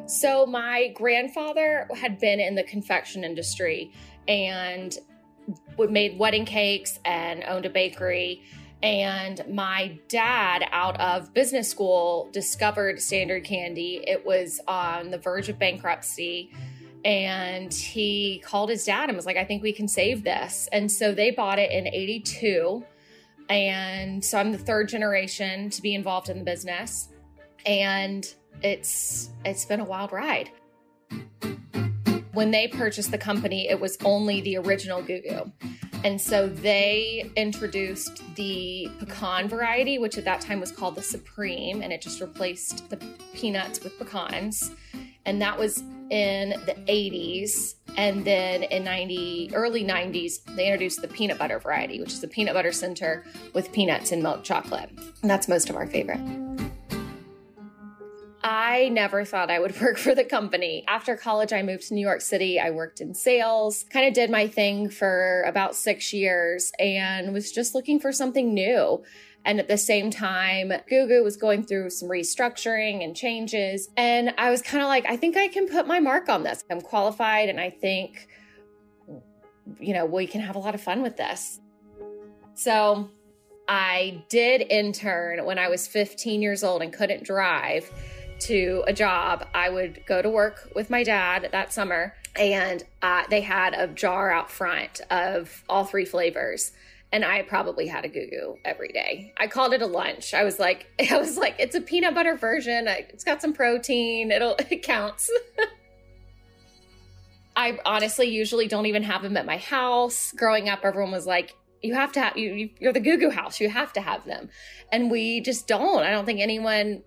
So 0.06 0.46
my 0.46 0.90
grandfather 0.90 1.88
had 1.96 2.20
been 2.20 2.40
in 2.40 2.56
the 2.56 2.64
confection 2.64 3.24
industry 3.24 3.92
and 4.28 4.96
made 5.78 6.18
wedding 6.18 6.46
cakes 6.46 7.00
and 7.06 7.44
owned 7.44 7.66
a 7.66 7.70
bakery. 7.70 8.44
And 8.82 9.42
my 9.50 9.98
dad, 10.10 10.66
out 10.72 11.00
of 11.00 11.34
business 11.34 11.70
school, 11.70 12.30
discovered 12.34 13.02
Standard 13.02 13.46
Candy. 13.46 14.04
It 14.06 14.26
was 14.26 14.60
on 14.68 15.10
the 15.10 15.18
verge 15.18 15.48
of 15.48 15.58
bankruptcy. 15.58 16.52
And 17.06 17.74
he 17.74 18.42
called 18.46 18.70
his 18.70 18.84
dad 18.86 19.10
and 19.10 19.16
was 19.16 19.26
like, 19.26 19.38
I 19.38 19.46
think 19.46 19.64
we 19.64 19.74
can 19.74 19.88
save 19.88 20.24
this. 20.24 20.68
And 20.72 20.92
so 20.92 21.14
they 21.14 21.32
bought 21.32 21.60
it 21.60 21.72
in 21.72 21.88
82. 21.88 22.84
And 23.50 24.24
so 24.24 24.38
I'm 24.38 24.52
the 24.52 24.58
third 24.58 24.90
generation 24.90 25.70
to 25.70 25.82
be 25.82 25.96
involved 25.96 26.30
in 26.30 26.38
the 26.38 26.46
business. 26.46 27.10
And 27.66 28.34
it's 28.62 29.30
it's 29.46 29.66
been 29.66 29.80
a 29.80 29.86
wild 29.86 30.12
ride. 30.12 30.50
When 32.34 32.50
they 32.50 32.68
purchased 32.68 33.12
the 33.12 33.18
company, 33.18 33.70
it 33.70 33.80
was 33.80 33.98
only 34.04 34.42
the 34.42 34.58
original 34.58 35.04
Goo 35.04 35.22
Goo. 35.22 35.52
And 36.04 36.20
so 36.20 36.48
they 36.48 37.30
introduced 37.38 38.24
the 38.36 38.90
pecan 39.00 39.48
variety, 39.48 40.00
which 40.00 40.18
at 40.18 40.26
that 40.26 40.42
time 40.42 40.60
was 40.60 40.72
called 40.72 40.96
the 40.96 41.02
Supreme, 41.04 41.82
and 41.82 41.94
it 41.94 42.02
just 42.02 42.20
replaced 42.20 42.90
the 42.90 42.98
peanuts 43.34 43.84
with 43.84 43.98
pecans. 44.00 44.72
And 45.26 45.42
that 45.42 45.58
was 45.58 45.84
in 46.10 46.50
the 46.66 46.76
80s. 46.90 47.76
And 47.98 48.26
then 48.26 48.64
in 48.64 48.84
90, 48.84 49.52
early 49.54 49.84
90s, 49.84 50.44
they 50.56 50.66
introduced 50.66 51.02
the 51.02 51.08
peanut 51.08 51.38
butter 51.38 51.60
variety, 51.60 52.00
which 52.00 52.14
is 52.14 52.20
the 52.20 52.28
peanut 52.28 52.56
butter 52.56 52.72
center 52.72 53.24
with 53.54 53.72
peanuts 53.72 54.12
and 54.12 54.24
milk 54.24 54.44
chocolate. 54.44 54.90
And 55.22 55.30
that's 55.30 55.48
most 55.48 55.70
of 55.70 55.76
our 55.76 55.86
favorite. 55.86 56.20
I 58.44 58.90
never 58.90 59.24
thought 59.24 59.50
I 59.50 59.60
would 59.60 59.80
work 59.82 59.98
for 59.98 60.14
the 60.14 60.26
company. 60.26 60.84
After 60.88 61.16
college, 61.16 61.54
I 61.54 61.64
moved 61.64 61.88
to 61.88 61.94
New 61.94 62.02
York 62.02 62.22
City. 62.22 62.60
I 62.60 62.72
worked 62.72 63.00
in 63.00 63.14
sales, 63.14 63.86
kind 63.90 64.06
of 64.08 64.14
did 64.14 64.30
my 64.30 64.48
thing 64.48 64.90
for 64.90 65.44
about 65.48 65.76
six 65.76 66.14
years 66.14 66.72
and 66.78 67.34
was 67.34 67.52
just 67.52 67.74
looking 67.74 68.00
for 68.00 68.12
something 68.12 68.54
new. 68.54 69.04
And 69.46 69.60
at 69.60 69.68
the 69.68 69.78
same 69.78 70.10
time, 70.10 70.72
Goo 70.90 71.08
Goo 71.08 71.24
was 71.24 71.36
going 71.36 71.66
through 71.66 71.90
some 71.90 72.10
restructuring 72.10 73.04
and 73.04 73.16
changes. 73.16 73.90
And 73.98 74.34
I 74.38 74.50
was 74.50 74.62
kind 74.62 74.82
of 74.82 74.88
like, 74.88 75.06
I 75.08 75.18
think 75.18 75.36
I 75.36 75.50
can 75.50 75.68
put 75.68 75.86
my 75.86 76.00
mark 76.00 76.30
on 76.30 76.44
this. 76.44 76.64
I'm 76.70 76.80
qualified 76.80 77.50
and 77.50 77.60
I 77.60 77.70
think, 77.70 78.28
you 79.80 79.94
know, 79.94 80.06
we 80.06 80.28
can 80.28 80.40
have 80.40 80.56
a 80.56 80.60
lot 80.60 80.76
of 80.76 80.82
fun 80.82 81.02
with 81.02 81.18
this. 81.18 81.60
So 82.56 83.10
I 83.68 84.24
did 84.30 84.62
intern 84.62 85.46
when 85.46 85.60
I 85.60 85.68
was 85.68 85.88
15 85.88 86.42
years 86.42 86.64
old 86.64 86.82
and 86.82 86.94
couldn't 86.94 87.24
drive 87.24 87.92
to 88.40 88.84
a 88.88 88.94
job, 88.94 89.48
I 89.54 89.70
would 89.70 90.06
go 90.06 90.22
to 90.22 90.30
work 90.30 90.72
with 90.76 90.90
my 90.90 91.04
dad 91.04 91.50
that 91.52 91.74
summer, 91.74 92.14
and 92.36 92.84
uh, 93.02 93.24
they 93.30 93.42
had 93.42 93.74
a 93.74 93.88
jar 93.88 94.32
out 94.32 94.50
front 94.50 95.02
of 95.10 95.64
all 95.70 95.86
three 95.86 96.06
flavors. 96.06 96.72
And 97.12 97.24
I 97.24 97.44
probably 97.44 97.86
had 97.86 98.06
a 98.06 98.10
goo 98.10 98.28
goo 98.28 98.58
every 98.66 98.88
day. 98.88 99.34
I 99.38 99.46
called 99.46 99.74
it 99.74 99.84
a 99.84 99.86
lunch. 99.86 100.34
I 100.34 100.44
was 100.44 100.60
like, 100.60 100.88
I 101.12 101.18
was 101.18 101.38
like, 101.38 101.56
it's 101.60 101.76
a 101.76 101.82
peanut 101.82 102.16
butter 102.16 102.36
version. 102.36 102.88
It's 102.88 103.24
got 103.24 103.42
some 103.42 103.54
protein. 103.54 104.32
It'll 104.32 104.56
it 104.70 104.82
counts. 104.82 105.30
I 107.56 107.78
honestly 107.86 108.30
usually 108.30 108.68
don't 108.68 108.88
even 108.88 109.04
have 109.04 109.22
them 109.22 109.38
at 109.38 109.46
my 109.46 109.58
house. 109.58 110.32
Growing 110.32 110.70
up, 110.70 110.80
everyone 110.84 111.12
was 111.12 111.28
like, 111.28 111.54
you 111.84 111.94
have 111.94 112.14
to 112.14 112.22
have 112.22 112.38
you, 112.38 112.70
you're 112.80 112.94
the 112.94 113.00
goo 113.00 113.18
goo 113.18 113.30
house 113.30 113.60
you 113.60 113.70
have 113.70 113.94
to 113.94 114.02
have 114.02 114.26
them 114.26 114.50
and 114.92 115.12
we 115.12 115.42
just 115.42 115.68
don't 115.68 116.04
i 116.04 116.10
don't 116.10 116.26
think 116.26 116.40
anyone 116.40 117.04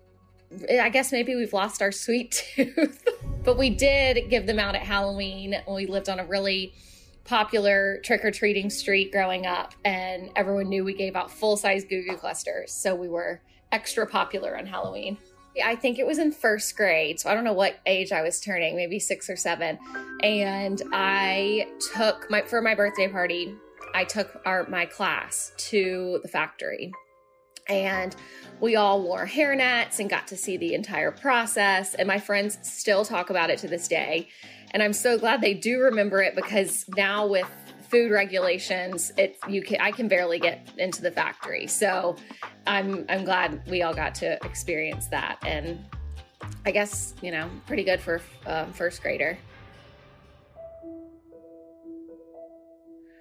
I 0.69 0.89
guess 0.89 1.11
maybe 1.11 1.35
we've 1.35 1.53
lost 1.53 1.81
our 1.81 1.91
sweet 1.91 2.43
tooth, 2.55 3.03
but 3.43 3.57
we 3.57 3.69
did 3.69 4.29
give 4.29 4.45
them 4.45 4.59
out 4.59 4.75
at 4.75 4.81
Halloween 4.83 5.55
we 5.67 5.85
lived 5.85 6.09
on 6.09 6.19
a 6.19 6.25
really 6.25 6.73
popular 7.25 7.99
trick 8.03 8.23
or 8.23 8.31
treating 8.31 8.69
street 8.69 9.11
growing 9.11 9.45
up, 9.45 9.73
and 9.83 10.29
everyone 10.35 10.69
knew 10.69 10.83
we 10.83 10.93
gave 10.93 11.15
out 11.15 11.29
full 11.29 11.57
size 11.57 11.83
Goo 11.83 12.03
Goo 12.07 12.15
clusters. 12.15 12.71
So 12.71 12.95
we 12.95 13.09
were 13.09 13.41
extra 13.71 14.07
popular 14.07 14.57
on 14.57 14.65
Halloween. 14.65 15.17
I 15.63 15.75
think 15.75 15.99
it 15.99 16.05
was 16.05 16.19
in 16.19 16.31
first 16.31 16.75
grade. 16.77 17.19
So 17.19 17.29
I 17.29 17.33
don't 17.33 17.43
know 17.43 17.53
what 17.53 17.79
age 17.85 18.11
I 18.11 18.21
was 18.21 18.39
turning, 18.39 18.75
maybe 18.75 18.99
six 18.99 19.29
or 19.29 19.35
seven. 19.35 19.79
And 20.23 20.81
I 20.93 21.67
took 21.93 22.29
my, 22.29 22.43
for 22.43 22.61
my 22.61 22.75
birthday 22.75 23.07
party, 23.07 23.55
I 23.93 24.03
took 24.03 24.39
our, 24.45 24.67
my 24.67 24.85
class 24.85 25.51
to 25.57 26.19
the 26.21 26.27
factory. 26.27 26.91
And 27.67 28.15
we 28.59 28.75
all 28.75 29.01
wore 29.01 29.25
hairnets 29.25 29.99
and 29.99 30.09
got 30.09 30.27
to 30.27 30.37
see 30.37 30.57
the 30.57 30.73
entire 30.73 31.11
process. 31.11 31.93
And 31.93 32.07
my 32.07 32.19
friends 32.19 32.57
still 32.61 33.05
talk 33.05 33.29
about 33.29 33.49
it 33.49 33.59
to 33.59 33.67
this 33.67 33.87
day. 33.87 34.27
And 34.71 34.81
I'm 34.81 34.93
so 34.93 35.17
glad 35.17 35.41
they 35.41 35.53
do 35.53 35.79
remember 35.79 36.21
it 36.21 36.35
because 36.35 36.85
now 36.95 37.27
with 37.27 37.47
food 37.89 38.11
regulations, 38.11 39.11
it 39.17 39.37
you 39.47 39.61
can 39.61 39.79
I 39.79 39.91
can 39.91 40.07
barely 40.07 40.39
get 40.39 40.69
into 40.77 41.01
the 41.01 41.11
factory. 41.11 41.67
So 41.67 42.15
I'm 42.65 43.05
I'm 43.09 43.23
glad 43.23 43.61
we 43.69 43.81
all 43.83 43.93
got 43.93 44.13
to 44.15 44.33
experience 44.45 45.07
that, 45.07 45.39
and 45.45 45.79
I 46.65 46.71
guess 46.71 47.13
you 47.21 47.31
know 47.31 47.49
pretty 47.65 47.83
good 47.83 48.01
for 48.01 48.21
uh, 48.45 48.65
first 48.65 49.01
grader. 49.01 49.37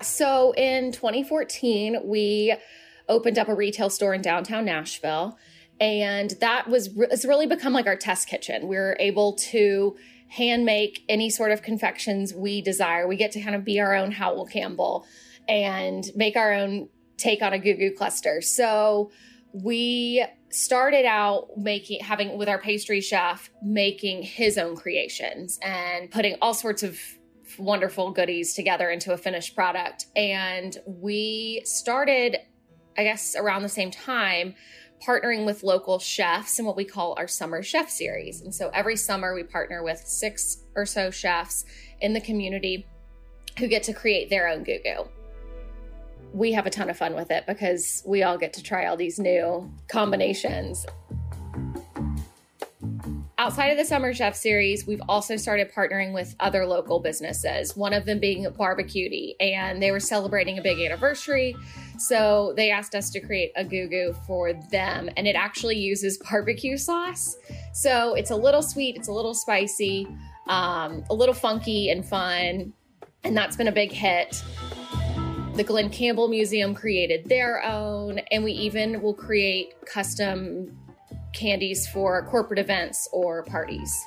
So 0.02 0.52
in 0.56 0.92
2014, 0.92 2.00
we 2.04 2.54
opened 3.08 3.38
up 3.38 3.48
a 3.48 3.54
retail 3.54 3.90
store 3.90 4.14
in 4.14 4.22
downtown 4.22 4.64
Nashville, 4.64 5.38
and 5.80 6.30
that 6.40 6.68
was 6.68 6.90
it's 6.96 7.24
really 7.24 7.46
become 7.46 7.72
like 7.72 7.86
our 7.86 7.96
test 7.96 8.28
kitchen. 8.28 8.68
We 8.68 8.76
are 8.76 8.96
able 8.98 9.34
to 9.34 9.96
hand 10.28 10.64
make 10.64 11.04
any 11.08 11.30
sort 11.30 11.52
of 11.52 11.62
confections 11.62 12.34
we 12.34 12.60
desire. 12.60 13.06
We 13.06 13.16
get 13.16 13.32
to 13.32 13.40
kind 13.40 13.54
of 13.54 13.64
be 13.64 13.80
our 13.80 13.94
own 13.94 14.10
Howell 14.10 14.46
Campbell 14.46 15.06
and 15.48 16.04
make 16.16 16.36
our 16.36 16.52
own 16.52 16.88
take 17.16 17.42
on 17.42 17.52
a 17.52 17.58
Goo 17.58 17.74
Goo 17.74 17.92
cluster. 17.92 18.40
So 18.42 19.10
we 19.52 20.24
started 20.50 21.04
out 21.04 21.48
making 21.56 22.00
having 22.00 22.38
with 22.38 22.48
our 22.48 22.58
pastry 22.58 23.00
chef 23.00 23.50
making 23.62 24.22
his 24.22 24.58
own 24.58 24.76
creations 24.76 25.58
and 25.62 26.10
putting 26.10 26.36
all 26.40 26.54
sorts 26.54 26.82
of 26.82 26.98
wonderful 27.58 28.10
goodies 28.10 28.54
together 28.54 28.90
into 28.90 29.12
a 29.12 29.16
finished 29.16 29.54
product 29.54 30.06
and 30.14 30.78
we 30.86 31.62
started 31.64 32.36
i 32.96 33.02
guess 33.02 33.36
around 33.36 33.62
the 33.62 33.68
same 33.68 33.90
time 33.90 34.54
partnering 35.04 35.44
with 35.44 35.62
local 35.62 35.98
chefs 35.98 36.58
in 36.58 36.64
what 36.64 36.76
we 36.76 36.84
call 36.84 37.14
our 37.18 37.28
summer 37.28 37.62
chef 37.62 37.90
series. 37.90 38.40
And 38.40 38.54
so 38.54 38.70
every 38.72 38.96
summer 38.96 39.34
we 39.34 39.42
partner 39.42 39.82
with 39.82 39.98
six 39.98 40.58
or 40.74 40.86
so 40.86 41.10
chefs 41.10 41.64
in 42.00 42.12
the 42.12 42.20
community 42.20 42.86
who 43.58 43.68
get 43.68 43.82
to 43.84 43.92
create 43.92 44.30
their 44.30 44.48
own 44.48 44.64
goo 44.64 44.78
goo. 44.82 45.08
We 46.32 46.52
have 46.52 46.66
a 46.66 46.70
ton 46.70 46.90
of 46.90 46.96
fun 46.96 47.14
with 47.14 47.30
it 47.30 47.44
because 47.46 48.02
we 48.06 48.22
all 48.22 48.36
get 48.36 48.52
to 48.54 48.62
try 48.62 48.86
all 48.86 48.96
these 48.96 49.18
new 49.18 49.70
combinations. 49.88 50.84
Outside 53.46 53.68
of 53.68 53.78
the 53.78 53.84
Summer 53.84 54.12
Chef 54.12 54.34
series, 54.34 54.88
we've 54.88 55.00
also 55.08 55.36
started 55.36 55.72
partnering 55.72 56.12
with 56.12 56.34
other 56.40 56.66
local 56.66 56.98
businesses, 56.98 57.76
one 57.76 57.92
of 57.92 58.04
them 58.04 58.18
being 58.18 58.44
Barbecuity, 58.44 59.36
and 59.38 59.80
they 59.80 59.92
were 59.92 60.00
celebrating 60.00 60.58
a 60.58 60.62
big 60.62 60.80
anniversary. 60.80 61.54
So 61.96 62.54
they 62.56 62.72
asked 62.72 62.96
us 62.96 63.08
to 63.10 63.20
create 63.20 63.52
a 63.54 63.62
goo 63.62 63.86
goo 63.86 64.16
for 64.26 64.52
them, 64.52 65.08
and 65.16 65.28
it 65.28 65.36
actually 65.36 65.76
uses 65.78 66.18
barbecue 66.18 66.76
sauce. 66.76 67.36
So 67.72 68.14
it's 68.14 68.32
a 68.32 68.36
little 68.36 68.62
sweet, 68.62 68.96
it's 68.96 69.06
a 69.06 69.12
little 69.12 69.32
spicy, 69.32 70.08
um, 70.48 71.04
a 71.08 71.14
little 71.14 71.32
funky 71.32 71.88
and 71.90 72.04
fun, 72.04 72.72
and 73.22 73.36
that's 73.36 73.54
been 73.54 73.68
a 73.68 73.72
big 73.72 73.92
hit. 73.92 74.42
The 75.54 75.62
Glen 75.62 75.88
Campbell 75.90 76.26
Museum 76.26 76.74
created 76.74 77.28
their 77.28 77.62
own, 77.62 78.18
and 78.32 78.42
we 78.42 78.50
even 78.50 79.00
will 79.02 79.14
create 79.14 79.72
custom 79.86 80.76
candies 81.36 81.86
for 81.86 82.26
corporate 82.26 82.58
events 82.58 83.08
or 83.12 83.44
parties. 83.44 84.04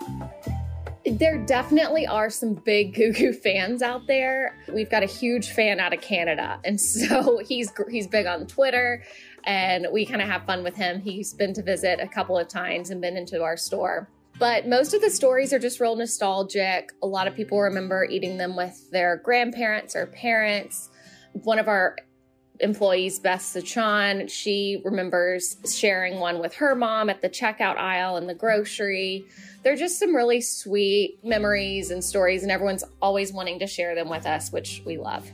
There 1.06 1.38
definitely 1.46 2.06
are 2.06 2.30
some 2.30 2.56
big 2.56 2.94
Goo 2.96 3.14
Goo 3.14 3.32
fans 3.32 3.82
out 3.82 4.08
there. 4.08 4.58
We've 4.74 4.90
got 4.90 5.04
a 5.04 5.08
huge 5.08 5.52
fan 5.52 5.80
out 5.80 5.94
of 5.94 6.02
Canada, 6.02 6.60
and 6.66 6.80
so 6.98 7.38
he's 7.38 7.72
he's 7.90 8.08
big 8.08 8.26
on 8.26 8.48
Twitter, 8.48 9.04
and 9.46 9.88
we 9.94 10.06
kind 10.06 10.22
of 10.22 10.28
have 10.28 10.46
fun 10.46 10.64
with 10.64 10.76
him. 10.76 11.00
He's 11.00 11.34
been 11.34 11.54
to 11.54 11.64
visit 11.64 12.00
a 12.02 12.08
couple 12.08 12.38
of 12.38 12.48
times 12.48 12.90
and 12.90 13.00
been 13.00 13.16
into 13.16 13.44
our 13.44 13.56
store. 13.56 14.10
But 14.40 14.68
most 14.68 14.94
of 14.94 15.02
the 15.02 15.10
stories 15.10 15.52
are 15.52 15.60
just 15.60 15.82
real 15.82 15.98
nostalgic. 15.98 16.94
A 17.04 17.08
lot 17.08 17.28
of 17.28 17.36
people 17.36 17.60
remember 17.60 18.06
eating 18.06 18.38
them 18.38 18.56
with 18.56 18.90
their 18.90 19.18
grandparents 19.18 19.98
or 19.98 20.08
parents. 20.08 20.90
One 21.34 21.60
of 21.60 21.68
our 21.68 21.98
employees, 22.60 23.20
Beth 23.20 23.42
Sachan. 23.42 24.30
She 24.30 24.82
remembers 24.84 25.58
sharing 25.72 26.20
one 26.20 26.40
with 26.40 26.54
her 26.56 26.76
mom 26.76 27.10
at 27.10 27.22
the 27.22 27.30
checkout 27.30 27.78
aisle 27.78 28.18
in 28.18 28.28
the 28.28 28.34
grocery. 28.34 29.26
They're 29.64 29.76
just 29.76 30.00
some 30.00 30.16
really 30.16 30.42
sweet 30.42 31.20
memories 31.24 31.92
and 31.92 32.04
stories, 32.04 32.44
and 32.44 32.52
everyone's 32.52 32.84
always 33.02 33.34
wanting 33.34 33.60
to 33.60 33.68
share 33.68 33.96
them 33.96 34.10
with 34.10 34.26
us, 34.26 34.52
which 34.52 34.82
we 34.86 34.98
love. 34.98 35.32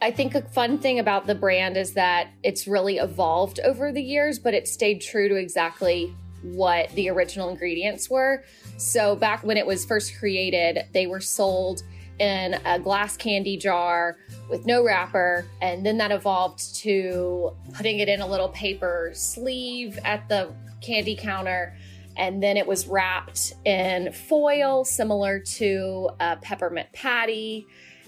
I 0.00 0.10
think 0.10 0.34
a 0.34 0.42
fun 0.42 0.78
thing 0.78 0.98
about 0.98 1.26
the 1.26 1.34
brand 1.34 1.76
is 1.76 1.94
that 1.94 2.30
it's 2.42 2.66
really 2.66 2.98
evolved 2.98 3.60
over 3.60 3.92
the 3.92 4.02
years, 4.02 4.40
but 4.40 4.52
it 4.52 4.66
stayed 4.66 5.00
true 5.00 5.28
to 5.28 5.36
exactly 5.36 6.12
what 6.42 6.90
the 6.90 7.08
original 7.08 7.48
ingredients 7.50 8.10
were. 8.10 8.44
So, 8.78 9.14
back 9.14 9.44
when 9.44 9.56
it 9.56 9.64
was 9.64 9.84
first 9.84 10.18
created, 10.18 10.86
they 10.92 11.06
were 11.06 11.20
sold 11.20 11.82
in 12.22 12.54
a 12.64 12.78
glass 12.78 13.16
candy 13.16 13.56
jar 13.56 14.16
with 14.48 14.64
no 14.64 14.84
wrapper. 14.84 15.44
And 15.60 15.84
then 15.84 15.98
that 15.98 16.12
evolved 16.12 16.76
to 16.76 17.52
putting 17.74 17.98
it 17.98 18.08
in 18.08 18.20
a 18.20 18.26
little 18.26 18.50
paper 18.50 19.10
sleeve 19.12 19.98
at 20.04 20.28
the 20.28 20.52
candy 20.80 21.16
counter. 21.16 21.76
And 22.16 22.40
then 22.40 22.56
it 22.56 22.66
was 22.66 22.86
wrapped 22.86 23.54
in 23.64 24.12
foil, 24.12 24.84
similar 24.84 25.40
to 25.40 26.10
a 26.20 26.36
peppermint 26.36 26.92
patty. 26.92 27.66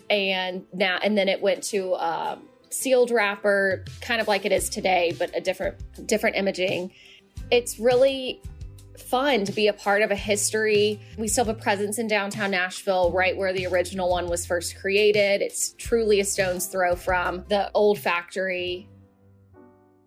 And 0.08 0.64
now, 0.72 1.00
and 1.02 1.18
then 1.18 1.28
it 1.28 1.42
went 1.42 1.64
to 1.64 1.94
a 1.94 2.38
sealed 2.70 3.10
wrapper, 3.10 3.84
kind 4.00 4.20
of 4.20 4.28
like 4.28 4.44
it 4.44 4.52
is 4.52 4.68
today, 4.68 5.12
but 5.18 5.34
a 5.34 5.40
different, 5.40 6.06
different 6.06 6.36
imaging. 6.36 6.92
It's 7.50 7.80
really 7.80 8.40
fun 8.98 9.44
to 9.44 9.52
be 9.52 9.68
a 9.68 9.72
part 9.72 10.02
of 10.02 10.10
a 10.10 10.16
history. 10.16 11.00
We 11.18 11.28
still 11.28 11.44
have 11.44 11.56
a 11.56 11.60
presence 11.60 11.98
in 11.98 12.06
downtown 12.06 12.50
Nashville, 12.50 13.12
right 13.12 13.36
where 13.36 13.52
the 13.52 13.66
original 13.66 14.08
one 14.08 14.28
was 14.28 14.46
first 14.46 14.76
created. 14.78 15.42
It's 15.42 15.74
truly 15.74 16.20
a 16.20 16.24
stone's 16.24 16.66
throw 16.66 16.96
from 16.96 17.44
the 17.48 17.70
old 17.74 17.98
factory. 17.98 18.88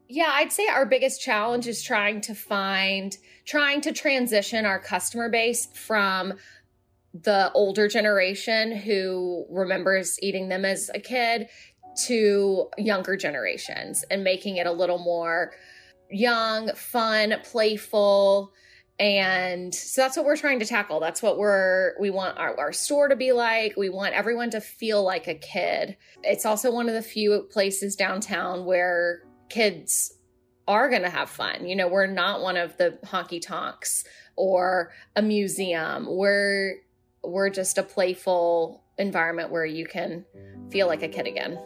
Yeah, 0.10 0.32
I'd 0.34 0.54
say 0.54 0.68
our 0.68 0.86
biggest 0.86 1.22
challenge 1.22 1.68
is 1.68 1.84
trying 1.84 2.22
to 2.22 2.34
find, 2.34 3.18
trying 3.46 3.82
to 3.82 3.92
transition 3.92 4.66
our 4.66 4.80
customer 4.80 5.30
base 5.30 5.68
from 5.74 6.34
the 7.14 7.52
older 7.54 7.88
generation 7.88 8.76
who 8.76 9.46
remembers 9.50 10.18
eating 10.22 10.50
them 10.50 10.64
as 10.64 10.90
a 10.94 11.00
kid 11.00 11.50
to 12.06 12.70
younger 12.78 13.18
generations 13.18 14.06
and 14.10 14.24
making 14.24 14.58
it 14.58 14.68
a 14.68 14.72
little 14.72 15.00
more 15.00 15.52
young, 16.10 16.74
fun, 16.74 17.36
playful, 17.44 18.54
and 19.00 19.74
so 19.76 20.02
that's 20.02 20.18
what 20.18 20.26
we're 20.26 20.38
trying 20.38 20.60
to 20.60 20.66
tackle. 20.66 21.00
That's 21.00 21.22
what 21.22 21.38
we're 21.38 21.94
we 22.00 22.10
want 22.10 22.38
our, 22.38 22.58
our 22.58 22.74
store 22.74 23.08
to 23.10 23.16
be 23.16 23.32
like. 23.32 23.78
We 23.78 23.90
want 23.90 24.16
everyone 24.16 24.50
to 24.52 24.62
feel 24.62 25.04
like 25.04 25.28
a 25.28 25.36
kid. 25.36 25.98
It's 26.24 26.46
also 26.46 26.72
one 26.72 26.88
of 26.88 26.96
the 26.96 27.04
few 27.04 27.48
places 27.52 27.96
downtown 27.96 28.66
where 28.66 29.22
kids 29.50 30.14
are 30.68 30.90
going 30.90 31.04
to 31.04 31.10
have 31.10 31.30
fun. 31.30 31.68
You 31.68 31.76
know 31.76 31.88
we're 31.88 32.08
not 32.08 32.42
one 32.42 32.58
of 32.58 32.76
the 32.78 32.98
honky 33.06 33.42
tonks 33.42 34.04
or 34.36 34.92
a 35.16 35.22
museum. 35.22 36.08
We're 36.10 36.78
we're 37.24 37.50
just 37.52 37.78
a 37.78 37.84
playful 37.84 38.84
environment 38.98 39.52
where 39.52 39.66
you 39.66 39.86
can 39.86 40.26
feel 40.72 40.88
like 40.88 41.04
a 41.04 41.08
kid 41.08 41.28
again 41.28 41.60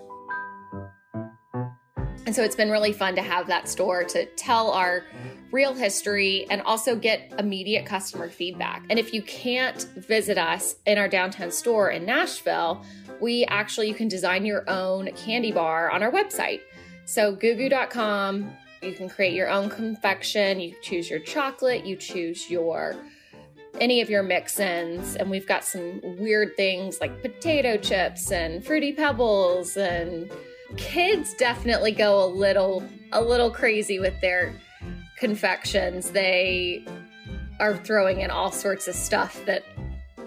and 2.26 2.36
so 2.36 2.44
it's 2.44 2.56
been 2.56 2.70
really 2.70 2.94
fun 2.94 3.16
to 3.16 3.22
have 3.22 3.48
that 3.48 3.68
store 3.68 4.04
to 4.04 4.26
tell 4.36 4.72
our 4.72 5.04
real 5.52 5.74
history 5.74 6.46
and 6.50 6.62
also 6.62 6.96
get 6.96 7.34
immediate 7.38 7.86
customer 7.86 8.30
feedback. 8.30 8.86
And 8.90 8.98
if 9.00 9.14
you 9.14 9.22
can't 9.22 9.82
visit 9.98 10.38
us 10.38 10.76
in 10.86 10.98
our 10.98 11.08
downtown 11.08 11.52
store 11.52 11.90
in 11.90 12.06
Nashville, 12.06 12.84
we 13.20 13.46
actually 13.46 13.88
you 13.88 13.94
can 13.94 14.08
design 14.08 14.46
your 14.46 14.70
own 14.70 15.12
candy 15.14 15.52
bar 15.52 15.92
on 15.92 16.04
our 16.04 16.12
website. 16.12 16.62
So 17.06 17.36
googoo.com, 17.36 18.52
you 18.82 18.94
can 18.94 19.10
create 19.10 19.34
your 19.34 19.50
own 19.50 19.70
confection, 19.70 20.60
you 20.60 20.76
choose 20.82 21.10
your 21.10 21.20
chocolate, 21.20 21.86
you 21.86 21.96
choose 21.96 22.50
your 22.50 22.96
any 23.80 24.02
of 24.02 24.10
your 24.10 24.22
mix-ins 24.22 25.16
and 25.16 25.30
we've 25.30 25.48
got 25.48 25.64
some 25.64 26.02
weird 26.18 26.56
things 26.58 27.00
like 27.00 27.22
potato 27.22 27.78
chips 27.78 28.32
and 28.32 28.64
fruity 28.66 28.92
pebbles 28.92 29.78
and 29.78 30.30
kids 30.78 31.34
definitely 31.36 31.92
go 31.92 32.24
a 32.24 32.28
little 32.28 32.84
a 33.12 33.22
little 33.22 33.52
crazy 33.52 34.00
with 34.00 34.20
their 34.22 34.54
confections. 35.18 36.12
They 36.12 36.86
are 37.60 37.78
throwing 37.78 38.22
in 38.22 38.32
all 38.32 38.52
sorts 38.52 38.88
of 38.88 38.96
stuff 38.96 39.44
that 39.46 39.64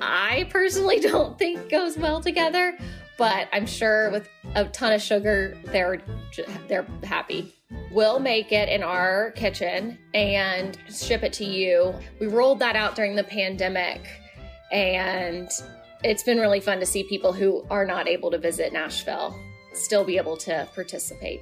I 0.00 0.46
personally 0.50 1.00
don't 1.00 1.38
think 1.38 1.68
goes 1.68 1.96
well 1.96 2.20
together, 2.20 2.78
but 3.18 3.48
I'm 3.52 3.66
sure 3.66 4.10
with 4.10 4.28
a 4.54 4.64
ton 4.66 4.92
of 4.92 5.02
sugar, 5.02 5.56
they're 5.66 6.00
they're 6.68 6.86
happy. 7.02 7.54
We'll 7.90 8.20
make 8.20 8.52
it 8.52 8.68
in 8.68 8.82
our 8.82 9.32
kitchen 9.32 9.98
and 10.14 10.78
ship 10.88 11.22
it 11.22 11.32
to 11.34 11.44
you. 11.44 11.94
We 12.20 12.26
rolled 12.26 12.60
that 12.60 12.76
out 12.76 12.94
during 12.94 13.16
the 13.16 13.24
pandemic, 13.24 14.00
and 14.70 15.50
it's 16.04 16.22
been 16.22 16.38
really 16.38 16.60
fun 16.60 16.78
to 16.80 16.86
see 16.86 17.04
people 17.04 17.32
who 17.32 17.64
are 17.70 17.84
not 17.84 18.06
able 18.06 18.30
to 18.30 18.38
visit 18.38 18.72
Nashville 18.72 19.36
still 19.76 20.04
be 20.04 20.16
able 20.16 20.36
to 20.38 20.68
participate. 20.74 21.40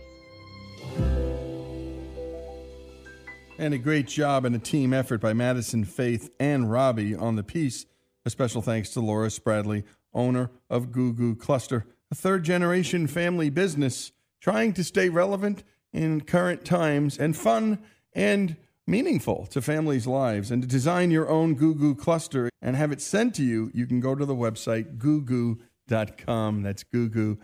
And 3.59 3.75
a 3.75 3.79
great 3.79 4.07
job 4.07 4.45
and 4.45 4.57
a 4.57 4.59
team 4.59 4.93
effort 4.93 5.21
by 5.21 5.33
Madison, 5.33 5.85
Faith, 5.85 6.31
and 6.41 6.71
Robbie 6.71 7.15
on 7.15 7.37
the 7.37 7.43
piece. 7.43 7.87
A 8.25 8.31
special 8.31 8.63
thanks 8.63 8.91
to 8.91 9.01
Laura 9.01 9.29
Spradley, 9.29 9.85
owner 10.15 10.51
of 10.71 10.93
Goo 10.93 11.13
Goo 11.13 11.35
Cluster, 11.35 11.87
a 12.11 12.15
third 12.15 12.45
generation 12.45 13.07
family 13.07 13.51
business 13.51 14.13
trying 14.41 14.73
to 14.75 14.85
stay 14.85 15.09
relevant 15.09 15.63
in 15.93 16.21
current 16.21 16.65
times 16.65 17.19
and 17.19 17.37
fun 17.37 17.79
and 18.15 18.57
meaningful 18.87 19.47
to 19.47 19.63
families' 19.63 20.07
lives. 20.07 20.51
And 20.51 20.63
to 20.63 20.69
design 20.69 21.11
your 21.11 21.29
own 21.29 21.55
Goo 21.55 21.75
Goo 21.75 21.95
Cluster 21.95 22.49
and 22.61 22.77
have 22.77 22.93
it 22.93 23.01
sent 23.01 23.35
to 23.37 23.45
you, 23.45 23.71
you 23.75 23.87
can 23.87 24.01
go 24.01 24.15
to 24.15 24.25
the 24.25 24.35
website 24.35 24.99
googoo.com. 24.99 26.63
That's 26.63 26.85
googoo.com. 26.85 27.39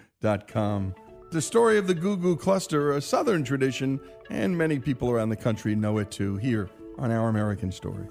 The 1.30 1.40
story 1.40 1.78
of 1.78 1.86
the 1.86 1.94
Goo 1.94 2.16
Goo 2.16 2.36
Cluster, 2.36 2.92
a 2.92 3.00
Southern 3.00 3.44
tradition, 3.44 4.00
and 4.30 4.56
many 4.56 4.78
people 4.78 5.10
around 5.10 5.28
the 5.28 5.36
country 5.36 5.74
know 5.76 5.98
it 5.98 6.10
too, 6.10 6.36
here 6.36 6.70
on 6.98 7.10
Our 7.10 7.28
American 7.28 7.70
Stories. 7.70 8.10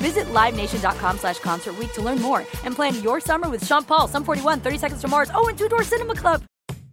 Visit 0.00 0.26
LiveNation.com 0.32 1.18
slash 1.18 1.38
Concert 1.40 1.74
to 1.92 2.02
learn 2.02 2.20
more 2.20 2.40
and 2.64 2.74
plan 2.74 3.00
your 3.02 3.20
summer 3.20 3.48
with 3.50 3.66
Sean 3.66 3.84
Paul, 3.84 4.08
Sum 4.08 4.24
41, 4.24 4.60
30 4.60 4.78
Seconds 4.78 5.00
to 5.02 5.08
Mars, 5.08 5.30
oh, 5.34 5.48
and 5.48 5.58
Two 5.58 5.68
Door 5.68 5.84
Cinema 5.84 6.14
Club. 6.14 6.42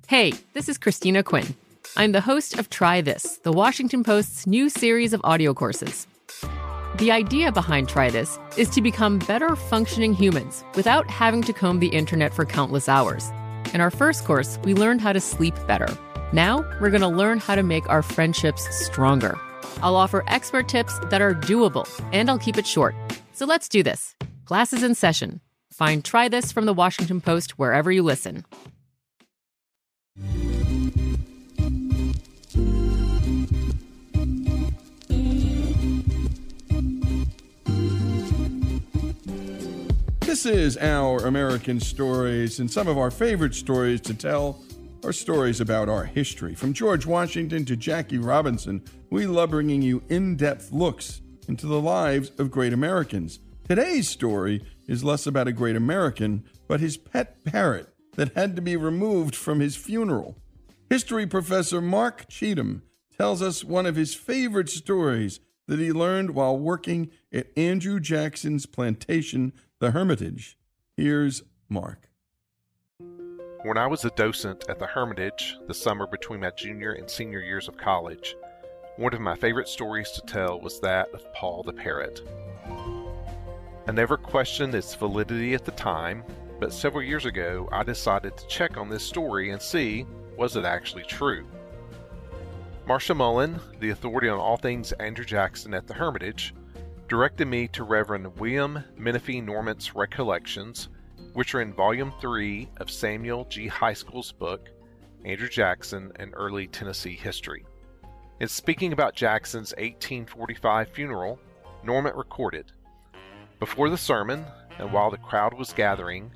Hey, 0.07 0.33
this 0.53 0.69
is 0.69 0.77
Christina 0.77 1.23
Quinn. 1.23 1.55
I'm 1.95 2.11
the 2.11 2.21
host 2.21 2.59
of 2.59 2.69
Try 2.69 3.01
This, 3.01 3.37
the 3.43 3.51
Washington 3.51 4.03
Post's 4.03 4.45
new 4.45 4.69
series 4.69 5.13
of 5.13 5.21
audio 5.23 5.53
courses. 5.53 6.05
The 6.97 7.11
idea 7.11 7.51
behind 7.51 7.87
Try 7.87 8.09
This 8.09 8.37
is 8.57 8.69
to 8.71 8.81
become 8.81 9.19
better 9.19 9.55
functioning 9.55 10.13
humans 10.13 10.63
without 10.75 11.09
having 11.09 11.41
to 11.43 11.53
comb 11.53 11.79
the 11.79 11.89
internet 11.89 12.33
for 12.33 12.45
countless 12.45 12.89
hours. 12.89 13.29
In 13.73 13.81
our 13.81 13.91
first 13.91 14.25
course, 14.25 14.59
we 14.63 14.73
learned 14.73 15.01
how 15.01 15.13
to 15.13 15.19
sleep 15.19 15.55
better. 15.65 15.87
Now, 16.33 16.65
we're 16.81 16.89
going 16.89 17.01
to 17.01 17.07
learn 17.07 17.39
how 17.39 17.55
to 17.55 17.63
make 17.63 17.87
our 17.89 18.01
friendships 18.01 18.67
stronger. 18.85 19.39
I'll 19.81 19.95
offer 19.95 20.23
expert 20.27 20.67
tips 20.67 20.97
that 21.09 21.21
are 21.21 21.33
doable, 21.33 21.87
and 22.13 22.29
I'll 22.29 22.39
keep 22.39 22.57
it 22.57 22.67
short. 22.67 22.95
So 23.33 23.45
let's 23.45 23.69
do 23.69 23.83
this. 23.83 24.15
Class 24.45 24.73
is 24.73 24.83
in 24.83 24.95
session. 24.95 25.41
Find 25.71 26.03
Try 26.03 26.27
This 26.27 26.51
from 26.51 26.65
the 26.65 26.73
Washington 26.73 27.21
Post 27.21 27.59
wherever 27.59 27.91
you 27.91 28.01
listen. 28.01 28.45
This 40.21 40.45
is 40.45 40.77
our 40.77 41.25
American 41.25 41.79
stories, 41.79 42.59
and 42.59 42.69
some 42.69 42.87
of 42.87 42.97
our 42.97 43.09
favorite 43.09 43.55
stories 43.55 44.01
to 44.01 44.13
tell 44.13 44.61
are 45.07 45.13
stories 45.13 45.61
about 45.61 45.87
our 45.87 46.03
history. 46.03 46.53
From 46.53 46.73
George 46.73 47.05
Washington 47.05 47.63
to 47.63 47.77
Jackie 47.77 48.17
Robinson, 48.17 48.83
we 49.09 49.25
love 49.25 49.51
bringing 49.51 49.81
you 49.81 50.03
in 50.09 50.35
depth 50.35 50.73
looks 50.73 51.21
into 51.47 51.65
the 51.65 51.79
lives 51.79 52.29
of 52.37 52.51
great 52.51 52.73
Americans. 52.73 53.39
Today's 53.69 54.09
story 54.09 54.65
is 54.85 55.05
less 55.05 55.25
about 55.25 55.47
a 55.47 55.53
great 55.53 55.77
American, 55.77 56.43
but 56.67 56.81
his 56.81 56.97
pet 56.97 57.41
parrot 57.45 57.87
that 58.17 58.35
had 58.35 58.57
to 58.57 58.61
be 58.61 58.75
removed 58.75 59.33
from 59.33 59.61
his 59.61 59.77
funeral. 59.77 60.35
History 60.89 61.25
professor 61.25 61.79
Mark 61.79 62.27
Cheathem 62.27 62.81
tells 63.17 63.41
us 63.41 63.63
one 63.63 63.85
of 63.85 63.95
his 63.95 64.13
favorite 64.13 64.67
stories 64.67 65.39
that 65.69 65.79
he 65.79 65.93
learned 65.93 66.31
while 66.31 66.59
working 66.59 67.11
at 67.31 67.47
Andrew 67.57 68.01
Jackson's 68.01 68.65
plantation, 68.65 69.53
the 69.79 69.91
Hermitage. 69.91 70.57
Here's 70.97 71.43
Mark. 71.69 72.06
When 73.63 73.77
I 73.77 73.87
was 73.87 74.05
a 74.05 74.11
docent 74.11 74.65
at 74.69 74.77
the 74.77 74.85
Hermitage 74.85 75.57
the 75.67 75.73
summer 75.73 76.05
between 76.05 76.41
my 76.41 76.51
junior 76.51 76.93
and 76.93 77.09
senior 77.09 77.39
years 77.39 77.67
of 77.67 77.75
college, 77.75 78.35
one 78.97 79.15
of 79.15 79.19
my 79.19 79.35
favorite 79.35 79.67
stories 79.67 80.11
to 80.11 80.21
tell 80.21 80.59
was 80.61 80.79
that 80.81 81.11
of 81.11 81.33
Poll 81.33 81.63
the 81.63 81.73
Parrot. 81.73 82.21
I 83.87 83.91
never 83.91 84.15
questioned 84.15 84.75
its 84.75 84.93
validity 84.93 85.55
at 85.55 85.65
the 85.65 85.71
time, 85.71 86.23
but 86.59 86.71
several 86.71 87.01
years 87.01 87.25
ago 87.25 87.67
I 87.71 87.81
decided 87.81 88.37
to 88.37 88.47
check 88.47 88.77
on 88.77 88.89
this 88.89 89.03
story 89.03 89.49
and 89.49 89.61
see 89.61 90.05
was 90.37 90.55
it 90.55 90.63
actually 90.63 91.03
true. 91.03 91.47
Marsha 92.87 93.15
Mullin, 93.15 93.59
the 93.79 93.89
authority 93.89 94.29
on 94.29 94.37
all 94.37 94.57
things 94.57 94.91
Andrew 94.93 95.25
Jackson 95.25 95.73
at 95.73 95.87
the 95.87 95.95
Hermitage, 95.95 96.53
directed 97.07 97.47
me 97.47 97.67
to 97.69 97.83
Reverend 97.83 98.37
William 98.37 98.83
Menifee 98.95 99.41
Norment's 99.41 99.95
Recollections, 99.95 100.89
which 101.37 101.53
are 101.53 101.61
in 101.61 101.71
Volume 101.71 102.11
3 102.19 102.67
of 102.77 102.89
Samuel 102.89 103.45
G. 103.45 103.69
Heiskell's 103.69 104.31
book, 104.31 104.69
Andrew 105.23 105.47
Jackson 105.47 106.11
and 106.15 106.33
Early 106.35 106.65
Tennessee 106.65 107.15
History. 107.15 107.63
In 108.39 108.47
speaking 108.47 108.91
about 108.91 109.13
Jackson's 109.13 109.69
1845 109.73 110.89
funeral, 110.89 111.39
Norment 111.83 112.15
recorded 112.15 112.71
Before 113.59 113.87
the 113.91 113.99
sermon, 113.99 114.47
and 114.79 114.91
while 114.91 115.11
the 115.11 115.19
crowd 115.19 115.53
was 115.53 115.73
gathering, 115.73 116.31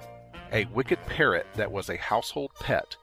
a 0.51 0.65
wicked 0.65 0.99
parrot 1.07 1.47
that 1.55 1.71
was 1.71 1.89
a 1.89 1.97
household 1.97 2.51
pet 2.59 2.95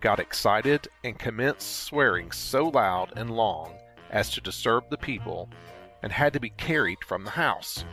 got 0.00 0.20
excited 0.20 0.86
and 1.02 1.18
commenced 1.18 1.82
swearing 1.82 2.30
so 2.30 2.68
loud 2.68 3.12
and 3.16 3.28
long 3.28 3.74
as 4.10 4.30
to 4.30 4.40
disturb 4.40 4.88
the 4.88 4.96
people 4.96 5.48
and 6.04 6.12
had 6.12 6.32
to 6.32 6.38
be 6.38 6.50
carried 6.50 6.98
from 7.04 7.24
the 7.24 7.30
house. 7.30 7.84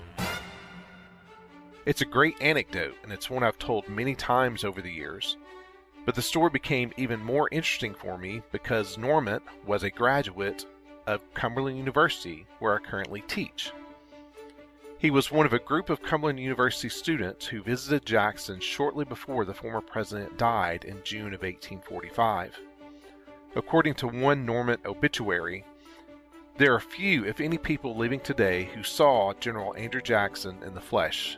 It's 1.87 2.01
a 2.01 2.05
great 2.05 2.41
anecdote, 2.41 2.95
and 3.01 3.13
it's 3.13 3.29
one 3.29 3.43
I've 3.43 3.57
told 3.57 3.87
many 3.87 4.13
times 4.13 4.65
over 4.65 4.81
the 4.81 4.91
years. 4.91 5.37
But 6.05 6.15
the 6.15 6.21
story 6.21 6.49
became 6.49 6.91
even 6.97 7.23
more 7.23 7.47
interesting 7.49 7.93
for 7.93 8.17
me 8.17 8.41
because 8.51 8.97
Norment 8.97 9.41
was 9.65 9.83
a 9.83 9.89
graduate 9.89 10.65
of 11.05 11.33
Cumberland 11.33 11.77
University, 11.77 12.45
where 12.59 12.75
I 12.75 12.79
currently 12.79 13.21
teach. 13.21 13.71
He 14.97 15.11
was 15.11 15.31
one 15.31 15.45
of 15.45 15.53
a 15.53 15.59
group 15.59 15.89
of 15.89 16.03
Cumberland 16.03 16.41
University 16.41 16.89
students 16.89 17.45
who 17.45 17.63
visited 17.63 18.05
Jackson 18.05 18.59
shortly 18.59 19.05
before 19.05 19.45
the 19.45 19.53
former 19.53 19.79
president 19.79 20.37
died 20.37 20.83
in 20.83 21.01
June 21.05 21.33
of 21.33 21.41
1845. 21.41 22.53
According 23.55 23.93
to 23.93 24.09
one 24.09 24.45
Norment 24.45 24.81
obituary, 24.85 25.63
there 26.57 26.73
are 26.73 26.81
few, 26.81 27.23
if 27.23 27.39
any, 27.39 27.57
people 27.57 27.95
living 27.95 28.19
today 28.19 28.65
who 28.75 28.83
saw 28.83 29.31
General 29.35 29.73
Andrew 29.77 30.01
Jackson 30.01 30.61
in 30.63 30.73
the 30.73 30.81
flesh. 30.81 31.37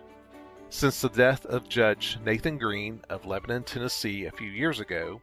Since 0.72 1.02
the 1.02 1.10
death 1.10 1.48
of 1.48 1.68
Judge 1.68 2.20
Nathan 2.24 2.60
Green 2.60 3.02
of 3.10 3.26
Lebanon, 3.26 3.64
Tennessee, 3.64 4.26
a 4.26 4.32
few 4.32 4.52
years 4.52 4.80
ago, 4.80 5.20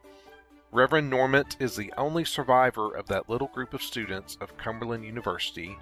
Reverend 0.73 1.09
Norment 1.09 1.55
is 1.61 1.73
the 1.73 1.93
only 1.97 2.25
survivor 2.25 2.93
of 2.93 3.07
that 3.07 3.29
little 3.29 3.47
group 3.47 3.73
of 3.73 3.81
students 3.81 4.37
of 4.41 4.57
Cumberland 4.57 5.05
University 5.05 5.77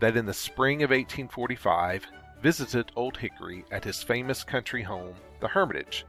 that 0.00 0.16
in 0.16 0.24
the 0.24 0.32
spring 0.32 0.82
of 0.82 0.88
1845 0.88 2.06
visited 2.40 2.90
Old 2.96 3.18
Hickory 3.18 3.66
at 3.70 3.84
his 3.84 4.02
famous 4.02 4.42
country 4.42 4.82
home, 4.82 5.14
the 5.40 5.48
Hermitage, 5.48 6.06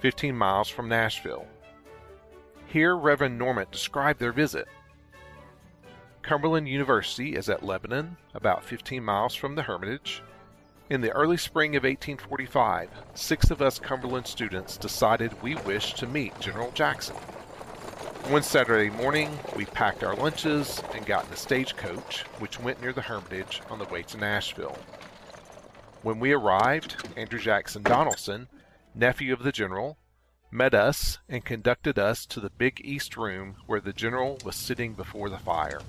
15 0.00 0.36
miles 0.36 0.68
from 0.68 0.90
Nashville. 0.90 1.46
Here, 2.66 2.96
Reverend 2.96 3.38
Norment 3.38 3.72
described 3.72 4.20
their 4.20 4.32
visit. 4.32 4.68
Cumberland 6.20 6.68
University 6.68 7.34
is 7.34 7.48
at 7.48 7.64
Lebanon, 7.64 8.18
about 8.34 8.62
15 8.62 9.02
miles 9.02 9.34
from 9.34 9.54
the 9.54 9.62
Hermitage. 9.62 10.22
In 10.92 11.00
the 11.00 11.12
early 11.12 11.38
spring 11.38 11.74
of 11.74 11.84
1845, 11.84 12.90
six 13.14 13.50
of 13.50 13.62
us 13.62 13.78
Cumberland 13.78 14.26
students 14.26 14.76
decided 14.76 15.42
we 15.42 15.54
wished 15.54 15.96
to 15.96 16.06
meet 16.06 16.38
General 16.38 16.70
Jackson. 16.72 17.16
One 18.28 18.42
Saturday 18.42 18.90
morning, 18.90 19.38
we 19.56 19.64
packed 19.64 20.04
our 20.04 20.14
lunches 20.14 20.82
and 20.94 21.06
got 21.06 21.26
in 21.26 21.32
a 21.32 21.36
stagecoach, 21.36 22.24
which 22.40 22.60
went 22.60 22.82
near 22.82 22.92
the 22.92 23.00
Hermitage 23.00 23.62
on 23.70 23.78
the 23.78 23.86
way 23.86 24.02
to 24.02 24.18
Nashville. 24.18 24.76
When 26.02 26.20
we 26.20 26.32
arrived, 26.32 27.02
Andrew 27.16 27.40
Jackson 27.40 27.82
Donelson, 27.82 28.48
nephew 28.94 29.32
of 29.32 29.44
the 29.44 29.50
general, 29.50 29.96
met 30.50 30.74
us 30.74 31.20
and 31.26 31.42
conducted 31.42 31.98
us 31.98 32.26
to 32.26 32.38
the 32.38 32.50
big 32.50 32.82
east 32.84 33.16
room 33.16 33.56
where 33.64 33.80
the 33.80 33.94
general 33.94 34.36
was 34.44 34.56
sitting 34.56 34.92
before 34.92 35.30
the 35.30 35.38
fire. 35.38 35.80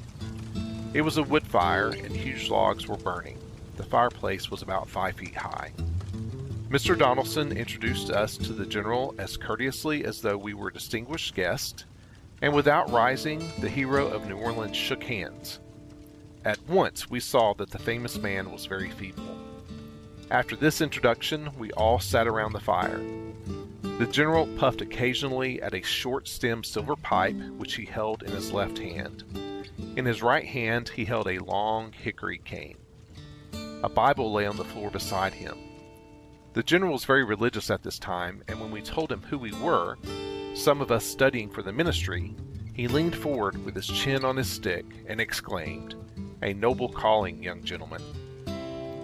It 0.93 1.01
was 1.01 1.17
a 1.17 1.23
wood 1.23 1.45
fire 1.45 1.89
and 1.89 2.15
huge 2.15 2.47
logs 2.47 2.87
were 2.87 2.95
burning. 2.95 3.37
The 3.75 3.83
fireplace 3.83 4.51
was 4.51 4.61
about 4.61 4.87
five 4.87 5.15
feet 5.15 5.35
high. 5.35 5.71
Mr. 6.69 6.97
Donelson 6.97 7.55
introduced 7.55 8.09
us 8.09 8.35
to 8.37 8.53
the 8.53 8.65
general 8.65 9.13
as 9.17 9.37
courteously 9.37 10.05
as 10.05 10.21
though 10.21 10.37
we 10.37 10.53
were 10.53 10.71
distinguished 10.71 11.35
guests, 11.35 11.85
and 12.41 12.53
without 12.53 12.91
rising, 12.91 13.39
the 13.59 13.69
hero 13.69 14.07
of 14.07 14.27
New 14.27 14.37
Orleans 14.37 14.75
shook 14.75 15.03
hands. 15.03 15.59
At 16.45 16.59
once 16.67 17.09
we 17.09 17.19
saw 17.19 17.53
that 17.53 17.69
the 17.69 17.79
famous 17.79 18.17
man 18.17 18.51
was 18.51 18.65
very 18.65 18.89
feeble. 18.89 19.37
After 20.29 20.55
this 20.55 20.81
introduction, 20.81 21.49
we 21.57 21.71
all 21.71 21.99
sat 21.99 22.27
around 22.27 22.53
the 22.53 22.59
fire. 22.59 23.01
The 23.99 24.07
general 24.07 24.47
puffed 24.57 24.81
occasionally 24.81 25.61
at 25.61 25.75
a 25.75 25.83
short 25.83 26.27
stemmed 26.27 26.65
silver 26.65 26.95
pipe 26.95 27.35
which 27.57 27.75
he 27.75 27.85
held 27.85 28.23
in 28.23 28.31
his 28.31 28.51
left 28.51 28.79
hand. 28.79 29.23
In 29.95 30.05
his 30.05 30.23
right 30.23 30.45
hand, 30.45 30.89
he 30.89 31.05
held 31.05 31.27
a 31.27 31.37
long 31.37 31.91
hickory 31.91 32.39
cane. 32.43 32.77
A 33.83 33.89
Bible 33.89 34.31
lay 34.31 34.45
on 34.45 34.55
the 34.55 34.63
floor 34.63 34.89
beside 34.89 35.33
him. 35.33 35.57
The 36.53 36.63
general 36.63 36.93
was 36.93 37.03
very 37.03 37.25
religious 37.25 37.69
at 37.69 37.83
this 37.83 37.99
time, 37.99 38.41
and 38.47 38.57
when 38.61 38.71
we 38.71 38.81
told 38.81 39.11
him 39.11 39.21
who 39.23 39.37
we 39.37 39.51
were, 39.51 39.97
some 40.55 40.79
of 40.79 40.89
us 40.89 41.03
studying 41.03 41.49
for 41.49 41.61
the 41.61 41.73
ministry, 41.73 42.33
he 42.73 42.87
leaned 42.87 43.13
forward 43.13 43.63
with 43.65 43.75
his 43.75 43.87
chin 43.87 44.23
on 44.23 44.37
his 44.37 44.49
stick 44.49 44.85
and 45.07 45.19
exclaimed, 45.19 45.95
A 46.41 46.53
noble 46.53 46.87
calling, 46.87 47.43
young 47.43 47.61
gentlemen. 47.61 48.01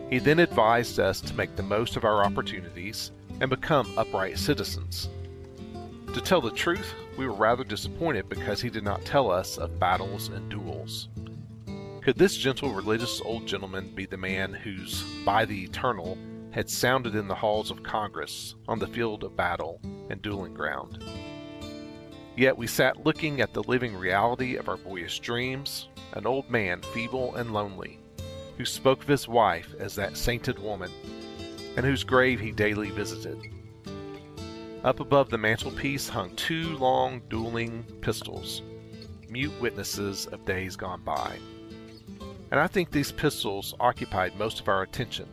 He 0.09 0.17
then 0.17 0.39
advised 0.39 0.97
us 0.97 1.19
to 1.21 1.35
make 1.35 1.57
the 1.57 1.63
most 1.63 1.97
of 1.97 2.05
our 2.05 2.23
opportunities 2.23 3.11
and 3.41 3.49
become 3.49 3.91
upright 3.97 4.37
citizens. 4.37 5.09
To 6.13 6.21
tell 6.21 6.39
the 6.39 6.51
truth, 6.51 6.93
we 7.17 7.27
were 7.27 7.33
rather 7.33 7.65
disappointed 7.65 8.29
because 8.29 8.61
he 8.61 8.69
did 8.69 8.85
not 8.85 9.03
tell 9.03 9.29
us 9.29 9.57
of 9.57 9.77
battles 9.77 10.29
and 10.29 10.49
duels. 10.49 11.09
Could 12.01 12.17
this 12.17 12.37
gentle 12.37 12.73
religious 12.73 13.19
old 13.19 13.45
gentleman 13.45 13.89
be 13.93 14.05
the 14.05 14.15
man 14.15 14.53
whose 14.53 15.03
by 15.25 15.43
the 15.43 15.65
eternal 15.65 16.17
had 16.51 16.69
sounded 16.69 17.13
in 17.13 17.27
the 17.27 17.35
halls 17.35 17.69
of 17.71 17.83
Congress, 17.83 18.55
on 18.69 18.79
the 18.79 18.87
field 18.87 19.25
of 19.25 19.35
battle 19.35 19.81
and 20.09 20.21
dueling 20.21 20.53
ground? 20.53 21.03
Yet 22.37 22.57
we 22.57 22.67
sat 22.67 23.05
looking 23.05 23.41
at 23.41 23.53
the 23.53 23.63
living 23.63 23.97
reality 23.97 24.55
of 24.55 24.69
our 24.69 24.77
boyish 24.77 25.19
dreams, 25.19 25.89
an 26.13 26.25
old 26.25 26.49
man 26.49 26.81
feeble 26.93 27.35
and 27.35 27.51
lonely, 27.51 27.99
who 28.57 28.63
spoke 28.63 29.01
of 29.01 29.09
his 29.09 29.27
wife 29.27 29.75
as 29.77 29.93
that 29.95 30.15
sainted 30.15 30.57
woman, 30.57 30.91
and 31.75 31.85
whose 31.85 32.05
grave 32.05 32.39
he 32.39 32.53
daily 32.53 32.91
visited. 32.91 33.37
Up 34.85 35.01
above 35.01 35.29
the 35.29 35.37
mantelpiece 35.37 36.07
hung 36.07 36.33
two 36.37 36.77
long 36.77 37.21
dueling 37.29 37.83
pistols, 37.99 38.61
mute 39.27 39.53
witnesses 39.59 40.27
of 40.27 40.45
days 40.45 40.77
gone 40.77 41.01
by 41.03 41.37
and 42.51 42.59
I 42.59 42.67
think 42.67 42.91
these 42.91 43.11
pistols 43.11 43.73
occupied 43.79 44.37
most 44.37 44.59
of 44.59 44.67
our 44.67 44.81
attention. 44.81 45.27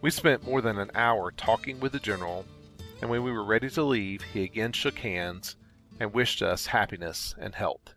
We 0.00 0.10
spent 0.10 0.46
more 0.46 0.60
than 0.60 0.78
an 0.78 0.90
hour 0.94 1.30
talking 1.30 1.80
with 1.80 1.92
the 1.92 1.98
general, 1.98 2.44
and 3.00 3.10
when 3.10 3.22
we 3.22 3.32
were 3.32 3.44
ready 3.44 3.70
to 3.70 3.82
leave, 3.82 4.22
he 4.22 4.44
again 4.44 4.72
shook 4.72 4.98
hands 4.98 5.56
and 6.00 6.12
wished 6.12 6.42
us 6.42 6.66
happiness 6.66 7.34
and 7.38 7.54
health. 7.54 7.94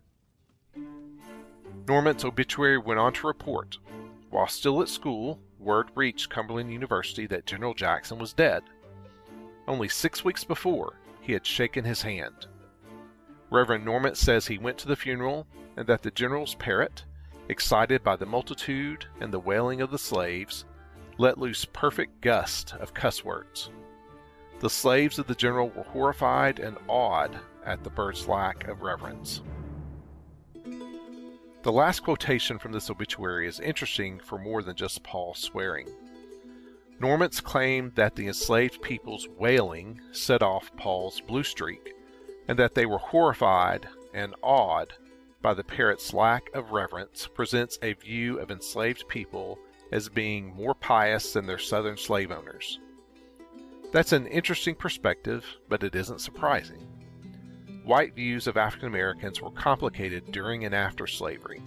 Norment's 1.86 2.24
obituary 2.24 2.78
went 2.78 3.00
on 3.00 3.12
to 3.14 3.26
report 3.26 3.78
while 4.30 4.46
still 4.46 4.80
at 4.80 4.88
school, 4.88 5.40
word 5.58 5.90
reached 5.94 6.30
Cumberland 6.30 6.72
University 6.72 7.26
that 7.26 7.46
General 7.46 7.74
Jackson 7.74 8.18
was 8.18 8.32
dead. 8.32 8.62
Only 9.66 9.88
six 9.88 10.24
weeks 10.24 10.44
before, 10.44 11.00
he 11.20 11.32
had 11.32 11.44
shaken 11.44 11.84
his 11.84 12.02
hand. 12.02 12.46
Reverend 13.50 13.84
Norment 13.84 14.16
says 14.16 14.46
he 14.46 14.58
went 14.58 14.78
to 14.78 14.88
the 14.88 14.96
funeral 14.96 15.46
and 15.76 15.86
that 15.88 16.02
the 16.02 16.12
general's 16.12 16.54
parrot, 16.54 17.04
excited 17.50 18.04
by 18.04 18.14
the 18.14 18.24
multitude 18.24 19.04
and 19.20 19.32
the 19.32 19.38
wailing 19.40 19.80
of 19.80 19.90
the 19.90 19.98
slaves, 19.98 20.64
let 21.18 21.36
loose 21.36 21.64
perfect 21.64 22.20
gust 22.20 22.74
of 22.74 22.94
cuss 22.94 23.24
words. 23.24 23.70
The 24.60 24.70
slaves 24.70 25.18
of 25.18 25.26
the 25.26 25.34
general 25.34 25.70
were 25.70 25.82
horrified 25.82 26.60
and 26.60 26.78
awed 26.86 27.38
at 27.66 27.82
the 27.82 27.90
bird's 27.90 28.28
lack 28.28 28.68
of 28.68 28.82
reverence. 28.82 29.42
The 31.62 31.72
last 31.72 32.00
quotation 32.00 32.58
from 32.58 32.72
this 32.72 32.88
obituary 32.88 33.46
is 33.48 33.58
interesting 33.58 34.20
for 34.20 34.38
more 34.38 34.62
than 34.62 34.76
just 34.76 35.02
Poll 35.02 35.34
swearing. 35.34 35.88
Norment's 37.00 37.40
claimed 37.40 37.96
that 37.96 38.14
the 38.14 38.28
enslaved 38.28 38.80
people's 38.80 39.28
wailing 39.38 40.00
set 40.12 40.42
off 40.42 40.74
Poll's 40.76 41.20
blue 41.20 41.42
streak, 41.42 41.94
and 42.46 42.58
that 42.58 42.74
they 42.74 42.86
were 42.86 42.98
horrified 42.98 43.88
and 44.14 44.34
awed 44.42 44.94
by 45.42 45.54
the 45.54 45.64
parrot's 45.64 46.12
lack 46.12 46.50
of 46.54 46.72
reverence 46.72 47.26
presents 47.26 47.78
a 47.82 47.94
view 47.94 48.38
of 48.38 48.50
enslaved 48.50 49.08
people 49.08 49.58
as 49.92 50.08
being 50.08 50.54
more 50.54 50.74
pious 50.74 51.32
than 51.32 51.46
their 51.46 51.58
southern 51.58 51.96
slave 51.96 52.30
owners. 52.30 52.78
That's 53.92 54.12
an 54.12 54.26
interesting 54.26 54.74
perspective, 54.74 55.44
but 55.68 55.82
it 55.82 55.94
isn't 55.94 56.20
surprising. 56.20 56.86
white 57.84 58.14
views 58.14 58.46
of 58.46 58.56
African 58.56 58.88
Americans 58.88 59.40
were 59.40 59.50
complicated 59.50 60.30
during 60.30 60.64
and 60.64 60.74
after 60.74 61.06
slavery. 61.06 61.62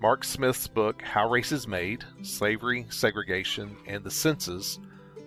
Mark 0.00 0.24
Smith's 0.24 0.68
book, 0.68 1.02
How 1.02 1.28
Race 1.28 1.52
is 1.52 1.66
Made 1.66 2.04
Slavery, 2.22 2.86
Segregation, 2.90 3.76
and 3.86 4.04
the 4.04 4.10
Senses, 4.10 4.78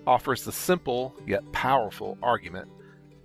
offers 0.07 0.43
the 0.43 0.51
simple 0.51 1.15
yet 1.27 1.49
powerful 1.51 2.17
argument 2.23 2.69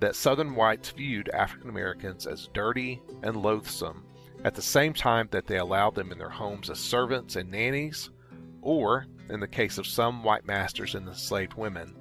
that 0.01 0.17
Southern 0.17 0.55
whites 0.55 0.91
viewed 0.91 1.29
African 1.31 1.69
Americans 1.69 2.27
as 2.27 2.49
dirty 2.53 3.03
and 3.23 3.37
loathsome 3.37 4.05
at 4.45 4.55
the 4.55 4.63
same 4.63 4.93
time 4.93 5.29
that 5.31 5.47
they 5.47 5.59
allowed 5.59 5.95
them 5.95 6.13
in 6.13 6.19
their 6.19 6.29
homes 6.29 6.71
as 6.71 6.79
servants 6.79 7.37
and 7.37 7.51
nannies, 7.51 8.11
or, 8.63 9.07
in 9.29 9.41
the 9.41 9.49
case 9.49 9.79
of 9.79 9.87
some 9.87 10.23
white 10.23 10.47
masters 10.47 10.95
and 10.95 11.09
enslaved 11.09 11.55
women, 11.55 11.95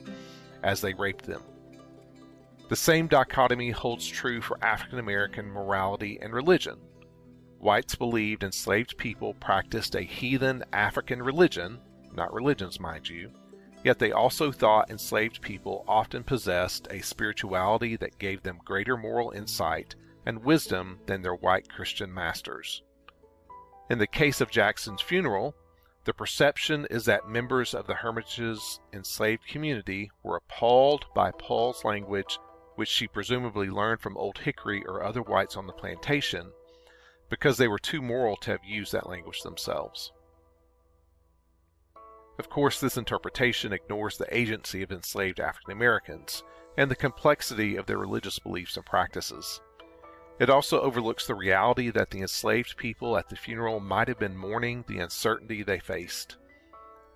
as 0.64 0.82
they 0.82 0.94
raped 0.94 1.26
them. 1.26 1.42
The 2.70 2.76
same 2.76 3.08
dichotomy 3.08 3.72
holds 3.72 4.08
true 4.08 4.42
for 4.42 4.64
African 4.64 5.00
American 5.00 5.50
morality 5.50 6.20
and 6.22 6.34
religion. 6.34 6.78
Whites 7.60 7.96
believed 7.96 8.44
enslaved 8.44 8.98
people 8.98 9.34
practiced 9.36 9.96
a 9.96 10.02
heathen 10.02 10.64
African 10.74 11.24
religion, 11.24 11.80
not 12.14 12.34
religions, 12.34 12.80
mind 12.80 13.08
you, 13.08 13.32
yet 13.88 14.00
they 14.00 14.12
also 14.12 14.52
thought 14.52 14.92
enslaved 14.92 15.42
people 15.42 15.86
often 15.88 16.22
possessed 16.22 16.90
a 16.92 17.02
spirituality 17.02 17.96
that 17.96 18.20
gave 18.20 18.44
them 18.44 18.60
greater 18.66 18.98
moral 18.98 19.32
insight 19.32 19.96
and 20.26 20.44
wisdom 20.44 21.00
than 21.06 21.22
their 21.22 21.36
white 21.36 21.70
Christian 21.70 22.14
masters. 22.14 22.84
In 23.90 23.98
the 23.98 24.06
case 24.06 24.42
of 24.42 24.52
Jackson's 24.52 25.02
funeral, 25.02 25.56
the 26.04 26.14
perception 26.14 26.86
is 26.90 27.06
that 27.06 27.30
members 27.30 27.74
of 27.74 27.88
the 27.88 27.96
Hermitage's 27.96 28.82
enslaved 28.92 29.48
community 29.48 30.12
were 30.22 30.36
appalled 30.36 31.06
by 31.16 31.32
Poll's 31.32 31.86
language 31.86 32.40
which 32.76 32.90
she 32.90 33.08
presumably 33.08 33.70
learned 33.70 34.02
from 34.02 34.18
Old 34.18 34.40
Hickory 34.40 34.84
or 34.86 35.02
other 35.02 35.22
whites 35.22 35.56
on 35.56 35.66
the 35.66 35.72
plantation, 35.72 36.52
because 37.30 37.58
they 37.58 37.70
were 37.70 37.80
too 37.80 38.02
moral 38.02 38.36
to 38.36 38.52
have 38.52 38.66
used 38.66 38.92
that 38.92 39.08
language 39.08 39.44
themselves. 39.44 40.12
Of 42.40 42.50
course, 42.50 42.80
this 42.80 42.98
interpretation 42.98 43.74
ignores 43.74 44.18
the 44.18 44.36
agency 44.36 44.84
of 44.84 44.92
enslaved 44.92 45.40
African 45.40 45.72
Americans 45.72 46.44
and 46.78 46.92
the 46.92 46.96
complexity 46.96 47.76
of 47.76 47.88
their 47.88 47.98
religious 47.98 48.38
beliefs 48.38 48.78
and 48.78 48.86
practices. 48.86 49.60
It 50.40 50.50
also 50.50 50.80
overlooks 50.82 51.26
the 51.26 51.34
reality 51.34 51.90
that 51.90 52.12
the 52.12 52.22
enslaved 52.22 52.78
people 52.78 53.18
at 53.18 53.30
the 53.30 53.36
funeral 53.36 53.80
might 53.80 54.08
have 54.08 54.20
been 54.20 54.38
mourning 54.38 54.86
the 54.88 55.00
uncertainty 55.00 55.64
they 55.64 55.80
faced. 55.80 56.38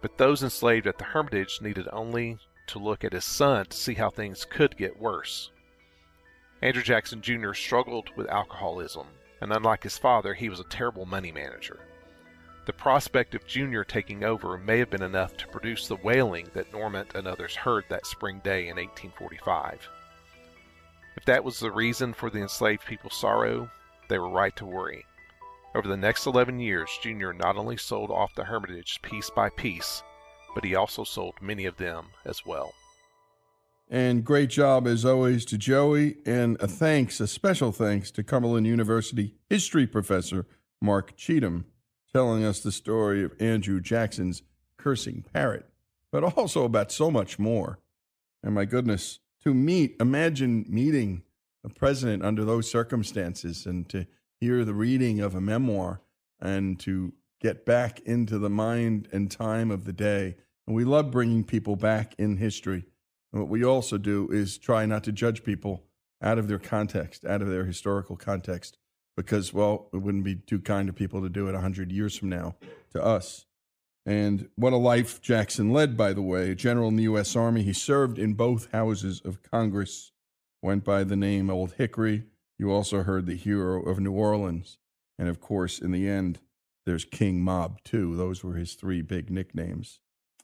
But 0.01 0.17
those 0.17 0.41
enslaved 0.41 0.87
at 0.87 0.97
the 0.97 1.03
Hermitage 1.03 1.61
needed 1.61 1.87
only 1.93 2.39
to 2.67 2.79
look 2.79 3.03
at 3.03 3.13
his 3.13 3.25
son 3.25 3.67
to 3.67 3.77
see 3.77 3.93
how 3.93 4.09
things 4.09 4.45
could 4.45 4.75
get 4.75 4.99
worse. 4.99 5.51
Andrew 6.63 6.81
Jackson 6.81 7.21
Jr. 7.21 7.53
struggled 7.53 8.09
with 8.15 8.29
alcoholism, 8.29 9.05
and 9.39 9.53
unlike 9.53 9.83
his 9.83 9.99
father, 9.99 10.33
he 10.33 10.49
was 10.49 10.59
a 10.59 10.65
terrible 10.65 11.05
money 11.05 11.31
manager. 11.31 11.79
The 12.65 12.73
prospect 12.73 13.33
of 13.33 13.47
Junior 13.47 13.83
taking 13.83 14.23
over 14.23 14.57
may 14.57 14.77
have 14.77 14.91
been 14.91 15.01
enough 15.01 15.35
to 15.37 15.47
produce 15.47 15.87
the 15.87 15.95
wailing 15.95 16.47
that 16.53 16.71
Norment 16.71 17.15
and 17.15 17.27
others 17.27 17.55
heard 17.55 17.85
that 17.89 18.05
spring 18.05 18.39
day 18.43 18.67
in 18.67 18.75
1845. 18.75 19.89
If 21.17 21.25
that 21.25 21.43
was 21.43 21.59
the 21.59 21.71
reason 21.71 22.13
for 22.13 22.29
the 22.29 22.39
enslaved 22.39 22.85
people's 22.85 23.15
sorrow, 23.15 23.69
they 24.09 24.19
were 24.19 24.29
right 24.29 24.55
to 24.57 24.65
worry. 24.65 25.05
Over 25.73 25.87
the 25.87 25.97
next 25.97 26.27
11 26.27 26.59
years, 26.59 26.89
Junior 27.01 27.33
not 27.33 27.57
only 27.57 27.77
sold 27.77 28.11
off 28.11 28.35
the 28.35 28.43
Hermitage 28.43 29.01
piece 29.01 29.29
by 29.29 29.49
piece, 29.49 30.03
but 30.53 30.63
he 30.63 30.75
also 30.75 31.03
sold 31.03 31.35
many 31.41 31.65
of 31.65 31.77
them 31.77 32.07
as 32.25 32.45
well. 32.45 32.73
And 33.89 34.23
great 34.23 34.49
job, 34.49 34.87
as 34.87 35.03
always, 35.03 35.45
to 35.45 35.57
Joey. 35.57 36.17
And 36.25 36.57
a 36.61 36.67
thanks, 36.67 37.19
a 37.19 37.27
special 37.27 37.71
thanks 37.71 38.11
to 38.11 38.23
Cumberland 38.23 38.67
University 38.67 39.33
history 39.49 39.87
professor 39.87 40.45
Mark 40.81 41.17
Cheathem, 41.17 41.65
telling 42.13 42.43
us 42.43 42.59
the 42.59 42.71
story 42.71 43.23
of 43.23 43.33
Andrew 43.39 43.79
Jackson's 43.79 44.43
cursing 44.77 45.23
parrot, 45.33 45.65
but 46.11 46.23
also 46.23 46.65
about 46.65 46.91
so 46.91 47.09
much 47.09 47.39
more. 47.39 47.79
And 48.43 48.55
my 48.55 48.65
goodness, 48.65 49.19
to 49.43 49.53
meet, 49.53 49.95
imagine 49.99 50.65
meeting 50.67 51.23
a 51.63 51.69
president 51.69 52.23
under 52.23 52.43
those 52.43 52.69
circumstances 52.69 53.65
and 53.65 53.87
to 53.89 54.07
hear 54.39 54.65
the 54.65 54.73
reading 54.73 55.19
of 55.19 55.35
a 55.35 55.41
memoir 55.41 56.01
and 56.39 56.79
to 56.79 57.13
get 57.39 57.65
back 57.65 57.99
into 58.01 58.37
the 58.39 58.49
mind 58.49 59.07
and 59.11 59.29
time 59.29 59.71
of 59.71 59.85
the 59.85 59.93
day. 59.93 60.35
And 60.65 60.75
we 60.75 60.83
love 60.83 61.11
bringing 61.11 61.43
people 61.43 61.75
back 61.75 62.13
in 62.17 62.37
history. 62.37 62.85
And 63.31 63.41
what 63.41 63.49
we 63.49 63.63
also 63.63 63.97
do 63.97 64.29
is 64.31 64.57
try 64.57 64.85
not 64.85 65.03
to 65.05 65.11
judge 65.11 65.43
people 65.43 65.83
out 66.21 66.37
of 66.37 66.47
their 66.47 66.59
context, 66.59 67.25
out 67.25 67.41
of 67.41 67.49
their 67.49 67.65
historical 67.65 68.15
context, 68.15 68.77
because, 69.15 69.53
well, 69.53 69.89
it 69.93 69.97
wouldn't 69.97 70.23
be 70.23 70.35
too 70.35 70.59
kind 70.59 70.89
of 70.89 70.95
people 70.95 71.21
to 71.21 71.29
do 71.29 71.47
it 71.47 71.53
100 71.53 71.91
years 71.91 72.17
from 72.17 72.29
now 72.29 72.55
to 72.91 73.03
us. 73.03 73.45
And 74.05 74.49
what 74.55 74.73
a 74.73 74.77
life 74.77 75.21
Jackson 75.21 75.71
led, 75.71 75.95
by 75.95 76.13
the 76.13 76.21
way. 76.21 76.51
A 76.51 76.55
general 76.55 76.87
in 76.87 76.95
the 76.95 77.03
U.S. 77.03 77.35
Army, 77.35 77.63
he 77.63 77.73
served 77.73 78.17
in 78.17 78.33
both 78.33 78.71
houses 78.71 79.21
of 79.23 79.43
Congress, 79.43 80.11
went 80.61 80.83
by 80.83 81.03
the 81.03 81.15
name 81.15 81.49
Old 81.49 81.73
Hickory. 81.73 82.23
You 82.57 82.71
also 82.71 83.03
heard 83.03 83.25
the 83.25 83.35
hero 83.35 83.81
of 83.83 83.99
New 83.99 84.13
Orleans. 84.13 84.77
And 85.19 85.29
of 85.29 85.39
course, 85.39 85.79
in 85.79 85.91
the 85.91 86.07
end, 86.07 86.39
there's 86.85 87.05
King 87.05 87.43
Mob, 87.43 87.83
too. 87.83 88.15
Those 88.15 88.43
were 88.43 88.55
his 88.55 88.73
three 88.73 89.01
big 89.01 89.29
nicknames. 89.29 89.99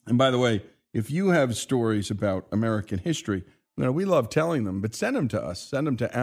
And 0.05 0.17
by 0.17 0.29
the 0.29 0.37
way, 0.37 0.61
if 0.93 1.09
you 1.09 1.29
have 1.29 1.57
stories 1.57 2.11
about 2.11 2.47
American 2.51 2.99
history, 2.99 3.43
you 3.75 3.83
know, 3.83 3.91
we 3.91 4.05
love 4.05 4.29
telling 4.29 4.63
them, 4.63 4.81
but 4.81 4.95
send 4.95 5.15
them 5.15 5.27
to 5.29 5.41
us. 5.41 5.61
Send 5.61 5.87
them 5.87 5.97
to 5.97 6.15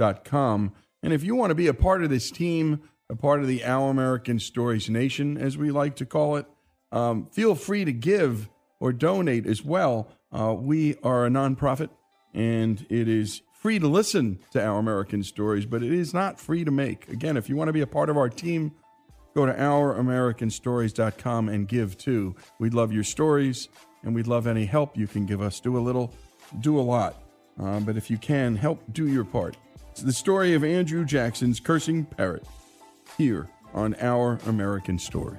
ouramericanstories.com. 0.00 0.72
And 1.02 1.12
if 1.12 1.22
you 1.22 1.34
want 1.34 1.50
to 1.50 1.54
be 1.54 1.66
a 1.66 1.74
part 1.74 2.02
of 2.02 2.10
this 2.10 2.30
team, 2.30 2.80
a 3.08 3.16
part 3.16 3.40
of 3.40 3.46
the 3.46 3.64
Our 3.64 3.90
American 3.90 4.38
Stories 4.38 4.88
Nation, 4.90 5.36
as 5.36 5.56
we 5.56 5.70
like 5.70 5.96
to 5.96 6.06
call 6.06 6.36
it, 6.36 6.46
um, 6.92 7.26
feel 7.26 7.54
free 7.54 7.84
to 7.84 7.92
give 7.92 8.48
or 8.80 8.92
donate 8.92 9.46
as 9.46 9.64
well. 9.64 10.08
Uh, 10.32 10.54
we 10.54 10.96
are 11.02 11.26
a 11.26 11.30
nonprofit, 11.30 11.90
and 12.34 12.86
it 12.88 13.08
is 13.08 13.42
free 13.54 13.78
to 13.78 13.88
listen 13.88 14.38
to 14.52 14.64
Our 14.64 14.78
American 14.78 15.22
Stories, 15.22 15.66
but 15.66 15.82
it 15.82 15.92
is 15.92 16.14
not 16.14 16.40
free 16.40 16.64
to 16.64 16.70
make. 16.70 17.08
Again, 17.08 17.36
if 17.36 17.48
you 17.48 17.56
want 17.56 17.68
to 17.68 17.72
be 17.72 17.80
a 17.80 17.86
part 17.86 18.10
of 18.10 18.16
our 18.16 18.28
team, 18.28 18.72
go 19.34 19.46
to 19.46 19.52
ouramericanstories.com 19.52 21.48
and 21.48 21.68
give 21.68 21.96
too. 21.96 22.34
We'd 22.58 22.74
love 22.74 22.92
your 22.92 23.04
stories, 23.04 23.68
and 24.02 24.14
we'd 24.14 24.26
love 24.26 24.46
any 24.46 24.66
help 24.66 24.96
you 24.96 25.06
can 25.06 25.26
give 25.26 25.40
us. 25.40 25.60
Do 25.60 25.76
a 25.76 25.80
little, 25.80 26.12
do 26.60 26.78
a 26.78 26.82
lot. 26.82 27.22
Uh, 27.60 27.80
but 27.80 27.96
if 27.96 28.10
you 28.10 28.18
can, 28.18 28.56
help 28.56 28.82
do 28.92 29.06
your 29.06 29.24
part. 29.24 29.56
It's 29.90 30.02
the 30.02 30.12
story 30.12 30.54
of 30.54 30.62
Andrew 30.62 31.04
Jackson's 31.04 31.58
cursing 31.58 32.04
parrot 32.04 32.46
here 33.18 33.48
on 33.74 33.96
Our 34.00 34.38
American 34.46 34.98
Story. 34.98 35.38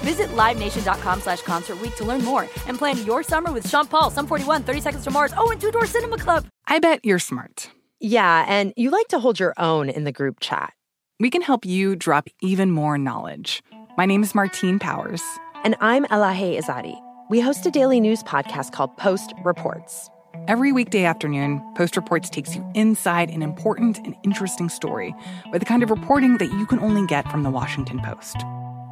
Visit 0.00 0.28
LiveNation.com 0.28 1.20
slash 1.20 1.42
Concert 1.42 1.80
Week 1.80 1.94
to 1.96 2.04
learn 2.04 2.24
more 2.24 2.42
and 2.66 2.78
plan 2.78 3.04
your 3.04 3.22
summer 3.22 3.52
with 3.52 3.68
Sean 3.68 3.86
Paul, 3.86 4.10
Sum 4.10 4.26
41, 4.26 4.62
30 4.62 4.80
Seconds 4.80 5.04
to 5.04 5.10
Mars, 5.10 5.32
oh, 5.36 5.50
and 5.50 5.60
Two 5.60 5.70
Door 5.70 5.86
Cinema 5.86 6.18
Club. 6.18 6.46
I 6.66 6.78
bet 6.78 7.04
you're 7.04 7.18
smart. 7.18 7.70
Yeah, 8.00 8.44
and 8.48 8.72
you 8.76 8.90
like 8.90 9.08
to 9.08 9.18
hold 9.18 9.40
your 9.40 9.54
own 9.56 9.88
in 9.88 10.04
the 10.04 10.12
group 10.12 10.40
chat. 10.40 10.72
We 11.18 11.30
can 11.30 11.40
help 11.42 11.64
you 11.64 11.96
drop 11.96 12.28
even 12.42 12.70
more 12.70 12.98
knowledge. 12.98 13.62
My 13.96 14.04
name 14.04 14.22
is 14.22 14.34
Martine 14.34 14.78
Powers. 14.78 15.22
And 15.64 15.76
I'm 15.80 16.04
Elahe 16.06 16.58
Izadi. 16.60 16.94
We 17.30 17.40
host 17.40 17.64
a 17.64 17.70
daily 17.70 17.98
news 18.00 18.22
podcast 18.22 18.72
called 18.72 18.96
Post 18.98 19.32
Reports. 19.42 20.10
Every 20.46 20.70
weekday 20.70 21.04
afternoon, 21.04 21.62
Post 21.74 21.96
Reports 21.96 22.28
takes 22.28 22.54
you 22.54 22.64
inside 22.74 23.30
an 23.30 23.42
important 23.42 23.98
and 23.98 24.14
interesting 24.22 24.68
story 24.68 25.14
with 25.50 25.60
the 25.60 25.66
kind 25.66 25.82
of 25.82 25.90
reporting 25.90 26.36
that 26.36 26.52
you 26.52 26.66
can 26.66 26.78
only 26.80 27.04
get 27.06 27.28
from 27.30 27.42
the 27.42 27.50
Washington 27.50 28.00
Post. 28.00 28.36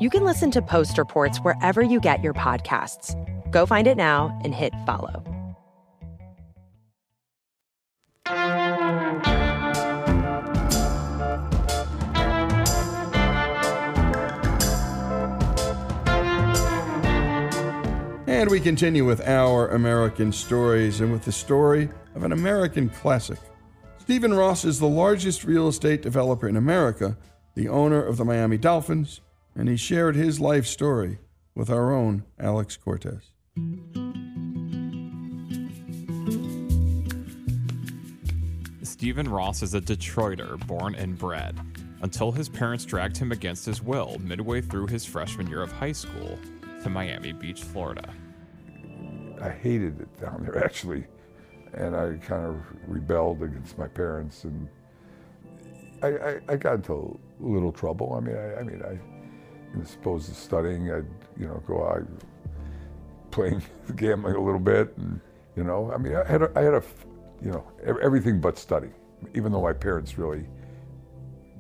You 0.01 0.11
can 0.11 0.25
listen 0.25 0.51
to 0.51 0.61
Post 0.61 0.99
Reports 0.99 1.39
wherever 1.39 1.81
you 1.81 2.01
get 2.01 2.21
your 2.21 2.35
podcasts. 2.35 3.15
Go 3.53 3.65
find 3.65 3.87
it 3.87 3.97
now 3.97 4.37
and 4.43 4.53
hit 4.53 4.73
follow. 4.85 5.23
And 18.27 18.51
we 18.51 18.59
continue 18.59 19.05
with 19.05 19.21
our 19.29 19.69
American 19.69 20.33
stories 20.33 21.01
and 21.01 21.13
with 21.13 21.25
the 21.25 21.31
story 21.31 21.89
of 22.17 22.25
an 22.25 22.33
American 22.33 22.89
classic. 22.89 23.39
Stephen 23.99 24.35
Ross 24.35 24.65
is 24.65 24.81
the 24.81 24.89
largest 24.89 25.45
real 25.45 25.69
estate 25.69 26.03
developer 26.03 26.49
in 26.49 26.57
America, 26.57 27.17
the 27.55 27.69
owner 27.69 28.05
of 28.05 28.17
the 28.17 28.25
Miami 28.25 28.59
Dolphins, 28.59 29.21
and 29.57 29.69
he 29.69 29.77
shared 29.77 30.17
his 30.17 30.41
life 30.41 30.67
story 30.67 31.19
with 31.55 31.71
our 31.71 31.93
own 31.93 32.25
Alex 32.39 32.77
Cortez. 32.77 33.31
Stephen 38.83 39.29
Ross 39.29 39.63
is 39.63 39.75
a 39.75 39.81
Detroiter 39.81 40.65
born 40.67 40.95
and 40.95 41.19
bred 41.19 41.59
until 42.03 42.33
his 42.33 42.49
parents 42.49 42.85
dragged 42.85 43.17
him 43.17 43.33
against 43.33 43.65
his 43.67 43.83
will 43.83 44.19
midway 44.21 44.61
through 44.61 44.87
his 44.87 45.05
freshman 45.05 45.47
year 45.47 45.63
of 45.63 45.71
high 45.73 45.93
school 45.93 46.39
to 46.83 46.91
Miami 46.91 47.33
Beach, 47.33 47.63
Florida. 47.63 48.13
I 49.41 49.51
hated 49.51 50.01
it 50.01 50.21
down 50.21 50.43
there 50.43 50.65
actually, 50.65 51.05
and 51.75 51.95
I 51.95 52.15
kind 52.27 52.47
of 52.47 52.57
rebelled 52.87 53.43
against 53.43 53.77
my 53.79 53.89
parents, 53.89 54.45
and 54.45 54.69
I, 56.03 56.09
I, 56.09 56.41
I 56.49 56.57
got 56.57 56.77
into 56.77 57.19
a 57.41 57.47
little 57.47 57.73
trouble. 57.73 58.15
I 58.15 58.21
mean, 58.21 58.37
I, 58.37 58.55
I 58.57 58.63
mean, 58.63 58.83
I 58.83 58.99
as 59.83 59.95
opposed 59.95 60.29
to 60.29 60.35
studying, 60.35 60.91
I'd 60.91 61.07
you 61.39 61.47
know 61.47 61.63
go 61.67 61.87
out 61.87 62.07
playing 63.31 63.63
gambling 63.97 64.37
a 64.37 64.41
little 64.41 64.61
bit, 64.61 64.97
and 64.97 65.21
you 65.57 65.65
know, 65.65 65.93
I 65.93 65.99
mean, 65.99 66.17
I 66.17 66.25
had 66.25 66.43
a, 66.43 66.51
I 66.57 66.63
had 66.63 66.75
a 66.75 66.83
you 67.43 67.51
know 67.51 67.65
everything 67.85 68.41
but 68.41 68.59
study. 68.59 68.91
Even 69.35 69.53
though 69.53 69.63
my 69.63 69.73
parents 69.73 70.19
really 70.19 70.47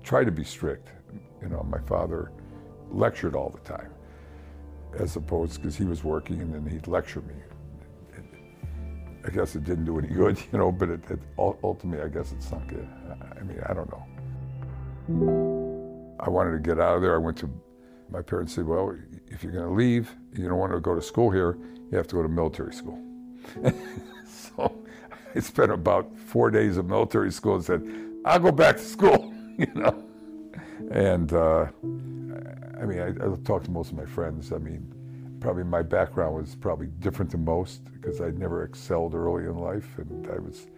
tried 0.03 0.25
to 0.25 0.33
be 0.33 0.45
strict, 0.45 0.91
you 1.41 1.49
know, 1.49 1.62
my 1.62 1.81
father 1.81 2.31
lectured 2.91 3.35
all 3.35 3.51
the 3.51 3.61
time, 3.61 3.91
as 4.99 5.17
opposed 5.17 5.61
because 5.61 5.77
he 5.77 5.85
was 5.85 6.05
working 6.05 6.41
and 6.43 6.55
then 6.55 6.67
he'd 6.67 6.87
lecture 6.87 7.23
me. 7.23 7.35
I 9.27 9.31
guess 9.31 9.57
it 9.57 9.65
didn't 9.65 9.87
do 9.87 9.99
any 9.99 10.09
good, 10.09 10.39
you 10.53 10.59
know, 10.59 10.71
but 10.71 10.91
it, 10.91 11.11
it 11.11 11.19
ultimately, 11.39 12.05
I 12.05 12.09
guess 12.09 12.33
it 12.33 12.43
sunk 12.43 12.73
in. 12.73 12.89
I 13.39 13.43
mean, 13.43 13.61
I 13.67 13.73
don't 13.73 13.91
know. 13.91 14.05
I 16.21 16.29
wanted 16.29 16.53
to 16.53 16.59
get 16.59 16.79
out 16.79 16.97
of 16.97 17.03
there. 17.03 17.15
I 17.15 17.19
went 17.19 17.39
to 17.39 17.51
my 18.11 18.23
parents 18.23 18.55
said, 18.55 18.67
well, 18.67 18.97
if 19.29 19.43
you're 19.43 19.53
going 19.53 19.65
to 19.65 19.75
leave, 19.75 20.15
you 20.33 20.49
don't 20.49 20.59
want 20.59 20.73
to 20.73 20.81
go 20.81 20.95
to 20.95 21.03
school 21.03 21.31
here, 21.31 21.59
you 21.91 21.97
have 21.97 22.07
to 22.09 22.17
go 22.17 22.23
to 22.23 22.29
military 22.29 22.73
school. 22.73 23.01
so 24.27 24.85
I 25.35 25.41
spent 25.41 25.73
about 25.73 26.17
four 26.19 26.51
days 26.51 26.77
of 26.77 26.87
military 26.87 27.33
school 27.33 27.57
and 27.57 27.65
said, 27.65 27.83
I'll 28.25 28.39
go 28.39 28.53
back 28.53 28.77
to 28.77 28.83
school, 28.83 29.33
you 29.59 29.71
know. 29.75 30.05
And 30.91 31.33
uh, 31.33 31.67
I 32.81 32.87
mean, 32.87 33.01
I, 33.01 33.09
I 33.09 33.37
talked 33.45 33.67
to 33.67 33.71
most 33.71 33.91
of 33.91 33.97
my 33.97 34.07
friends. 34.07 34.53
I 34.53 34.59
mean, 34.59 34.93
probably 35.41 35.65
my 35.65 35.83
background 35.83 36.37
was 36.37 36.55
probably 36.55 36.89
different 36.99 37.31
than 37.31 37.45
most 37.45 37.85
because 37.93 38.21
I'd 38.21 38.39
never 38.39 38.65
excelled 38.65 39.15
early 39.15 39.45
in 39.45 39.57
life, 39.57 39.99
and 39.99 40.27
I 40.31 40.39
was, 40.39 40.69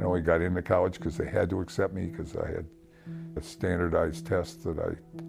I 0.00 0.04
only 0.04 0.20
got 0.20 0.40
into 0.40 0.62
college 0.62 0.94
because 0.94 1.16
they 1.16 1.28
had 1.28 1.50
to 1.50 1.60
accept 1.60 1.94
me 1.94 2.06
because 2.06 2.36
I 2.36 2.46
had 2.46 2.66
a 3.36 3.42
standardized 3.42 4.26
test 4.26 4.64
that 4.64 4.78
I 4.78 5.22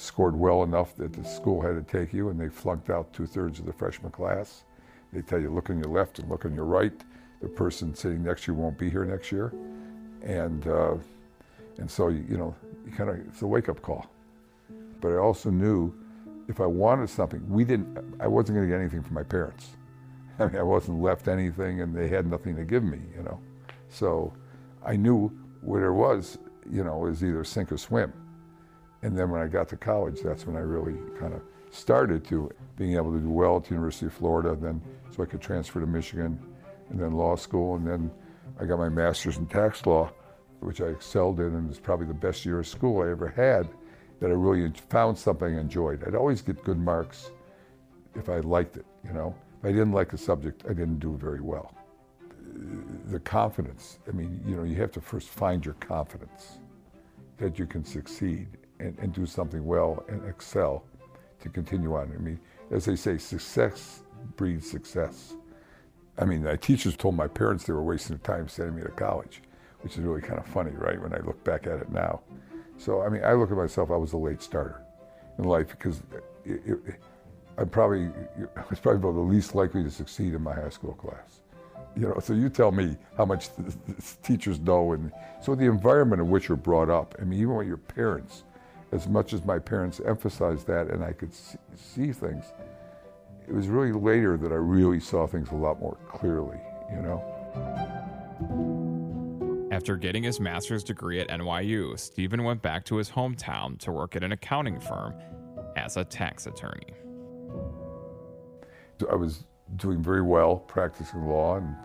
scored 0.00 0.34
well 0.34 0.62
enough 0.62 0.96
that 0.96 1.12
the 1.12 1.24
school 1.24 1.60
had 1.60 1.74
to 1.74 1.82
take 1.82 2.12
you, 2.12 2.30
and 2.30 2.40
they 2.40 2.48
flunked 2.48 2.90
out 2.90 3.12
two 3.12 3.26
thirds 3.26 3.58
of 3.58 3.66
the 3.66 3.72
freshman 3.72 4.10
class. 4.10 4.64
They 5.12 5.22
tell 5.22 5.40
you 5.40 5.50
look 5.50 5.70
on 5.70 5.78
your 5.78 5.92
left 5.92 6.18
and 6.18 6.28
look 6.28 6.44
on 6.44 6.54
your 6.54 6.64
right. 6.64 6.92
The 7.40 7.48
person 7.48 7.94
sitting 7.94 8.22
next 8.22 8.44
to 8.44 8.52
you 8.52 8.58
won't 8.58 8.78
be 8.78 8.88
here 8.90 9.04
next 9.04 9.30
year, 9.32 9.52
and 10.22 10.66
uh, 10.66 10.94
and 11.78 11.90
so 11.90 12.08
you, 12.08 12.24
you 12.28 12.36
know 12.36 12.54
you 12.84 12.92
kind 12.92 13.10
of 13.10 13.16
it's 13.16 13.42
a 13.42 13.46
wake 13.46 13.68
up 13.68 13.82
call. 13.82 14.06
But 15.00 15.12
I 15.12 15.16
also 15.16 15.50
knew 15.50 15.94
if 16.48 16.60
I 16.60 16.66
wanted 16.66 17.08
something, 17.08 17.42
we 17.48 17.64
didn't. 17.64 17.98
I 18.20 18.26
wasn't 18.26 18.56
going 18.56 18.68
to 18.68 18.74
get 18.74 18.80
anything 18.80 19.02
from 19.02 19.14
my 19.14 19.22
parents. 19.22 19.68
I 20.38 20.46
mean, 20.46 20.56
I 20.56 20.62
wasn't 20.62 21.00
left 21.00 21.28
anything, 21.28 21.80
and 21.80 21.94
they 21.94 22.08
had 22.08 22.26
nothing 22.26 22.56
to 22.56 22.64
give 22.64 22.84
me. 22.84 23.00
You 23.16 23.22
know, 23.22 23.40
so 23.88 24.32
I 24.84 24.96
knew 24.96 25.28
what 25.60 25.82
it 25.82 25.90
was. 25.90 26.38
You 26.70 26.84
know, 26.84 26.98
was 26.98 27.24
either 27.24 27.44
sink 27.44 27.72
or 27.72 27.78
swim. 27.78 28.12
And 29.02 29.16
then 29.16 29.30
when 29.30 29.40
I 29.40 29.46
got 29.46 29.68
to 29.70 29.76
college, 29.76 30.20
that's 30.22 30.46
when 30.46 30.56
I 30.56 30.60
really 30.60 30.96
kind 31.18 31.32
of 31.32 31.42
started 31.70 32.24
to 32.26 32.50
being 32.76 32.96
able 32.96 33.12
to 33.12 33.18
do 33.18 33.30
well 33.30 33.56
at 33.56 33.64
the 33.64 33.70
University 33.70 34.06
of 34.06 34.12
Florida, 34.12 34.56
then 34.60 34.80
so 35.14 35.22
I 35.22 35.26
could 35.26 35.40
transfer 35.40 35.80
to 35.80 35.86
Michigan, 35.86 36.38
and 36.90 37.00
then 37.00 37.12
law 37.12 37.36
school, 37.36 37.76
and 37.76 37.86
then 37.86 38.10
I 38.58 38.64
got 38.64 38.78
my 38.78 38.88
master's 38.88 39.38
in 39.38 39.46
tax 39.46 39.86
law, 39.86 40.10
which 40.60 40.80
I 40.80 40.86
excelled 40.86 41.40
in, 41.40 41.46
and 41.46 41.68
was 41.68 41.78
probably 41.78 42.06
the 42.06 42.14
best 42.14 42.44
year 42.44 42.58
of 42.58 42.66
school 42.66 43.02
I 43.02 43.10
ever 43.10 43.28
had. 43.28 43.68
That 44.20 44.30
I 44.30 44.34
really 44.34 44.70
found 44.90 45.16
something 45.16 45.56
I 45.56 45.60
enjoyed. 45.60 46.04
I'd 46.06 46.14
always 46.14 46.42
get 46.42 46.62
good 46.62 46.78
marks 46.78 47.30
if 48.14 48.28
I 48.28 48.40
liked 48.40 48.76
it, 48.76 48.84
you 49.02 49.14
know. 49.14 49.34
If 49.60 49.64
I 49.64 49.72
didn't 49.72 49.92
like 49.92 50.10
the 50.10 50.18
subject, 50.18 50.64
I 50.68 50.74
didn't 50.74 50.98
do 50.98 51.16
very 51.16 51.40
well. 51.40 51.74
The 53.06 53.20
confidence, 53.20 53.98
I 54.06 54.12
mean, 54.12 54.42
you 54.46 54.56
know, 54.56 54.64
you 54.64 54.76
have 54.76 54.92
to 54.92 55.00
first 55.00 55.28
find 55.30 55.64
your 55.64 55.74
confidence 55.74 56.58
that 57.38 57.58
you 57.58 57.64
can 57.64 57.82
succeed 57.82 58.48
and, 58.80 58.98
and 58.98 59.12
do 59.12 59.26
something 59.26 59.64
well 59.64 60.04
and 60.08 60.26
excel 60.28 60.84
to 61.40 61.48
continue 61.48 61.94
on. 61.94 62.12
I 62.14 62.20
mean, 62.20 62.40
as 62.70 62.84
they 62.84 62.96
say, 62.96 63.18
success 63.18 64.02
breeds 64.36 64.70
success. 64.70 65.34
I 66.18 66.24
mean, 66.24 66.42
my 66.42 66.56
teachers 66.56 66.96
told 66.96 67.14
my 67.14 67.28
parents 67.28 67.64
they 67.64 67.72
were 67.72 67.82
wasting 67.82 68.16
their 68.16 68.36
time 68.36 68.48
sending 68.48 68.76
me 68.76 68.82
to 68.82 68.90
college, 68.90 69.42
which 69.82 69.96
is 69.96 70.00
really 70.00 70.20
kind 70.20 70.38
of 70.38 70.46
funny, 70.46 70.72
right, 70.72 71.00
when 71.00 71.14
I 71.14 71.18
look 71.18 71.42
back 71.44 71.66
at 71.66 71.80
it 71.80 71.90
now. 71.90 72.20
So, 72.76 73.02
I 73.02 73.08
mean, 73.08 73.24
I 73.24 73.34
look 73.34 73.50
at 73.50 73.56
myself, 73.56 73.90
I 73.90 73.96
was 73.96 74.12
a 74.12 74.16
late 74.16 74.42
starter 74.42 74.82
in 75.38 75.44
life 75.44 75.68
because 75.68 76.02
it, 76.44 76.60
it, 76.66 76.78
I'm 77.58 77.68
probably, 77.68 78.06
I 78.56 78.62
was 78.68 78.78
probably 78.78 79.00
about 79.00 79.14
the 79.14 79.20
least 79.20 79.54
likely 79.54 79.82
to 79.82 79.90
succeed 79.90 80.34
in 80.34 80.42
my 80.42 80.54
high 80.54 80.70
school 80.70 80.94
class. 80.94 81.40
You 81.96 82.08
know, 82.08 82.20
so 82.20 82.34
you 82.34 82.48
tell 82.48 82.70
me 82.70 82.96
how 83.16 83.24
much 83.24 83.54
the, 83.56 83.62
the 83.88 84.16
teachers 84.22 84.60
know. 84.60 84.92
And 84.92 85.12
so 85.42 85.54
the 85.54 85.64
environment 85.64 86.20
in 86.20 86.30
which 86.30 86.48
you're 86.48 86.56
brought 86.56 86.88
up, 86.88 87.14
I 87.20 87.24
mean, 87.24 87.40
even 87.40 87.54
with 87.54 87.66
your 87.66 87.78
parents, 87.78 88.44
as 88.92 89.08
much 89.08 89.32
as 89.32 89.44
my 89.44 89.58
parents 89.58 90.00
emphasized 90.04 90.66
that 90.66 90.88
and 90.88 91.04
I 91.04 91.12
could 91.12 91.32
see, 91.32 91.58
see 91.74 92.12
things, 92.12 92.52
it 93.48 93.54
was 93.54 93.68
really 93.68 93.92
later 93.92 94.36
that 94.36 94.52
I 94.52 94.56
really 94.56 95.00
saw 95.00 95.26
things 95.26 95.50
a 95.50 95.56
lot 95.56 95.80
more 95.80 95.96
clearly, 96.08 96.58
you 96.90 97.02
know? 97.02 97.24
After 99.72 99.96
getting 99.96 100.22
his 100.22 100.40
master's 100.40 100.82
degree 100.82 101.20
at 101.20 101.28
NYU, 101.28 101.98
Stephen 101.98 102.42
went 102.42 102.60
back 102.62 102.84
to 102.86 102.96
his 102.96 103.10
hometown 103.10 103.78
to 103.80 103.92
work 103.92 104.16
at 104.16 104.24
an 104.24 104.32
accounting 104.32 104.80
firm 104.80 105.14
as 105.76 105.96
a 105.96 106.04
tax 106.04 106.46
attorney. 106.46 106.92
I 109.10 109.14
was 109.14 109.44
doing 109.76 110.02
very 110.02 110.22
well 110.22 110.56
practicing 110.56 111.24
law, 111.26 111.56
and 111.56 111.76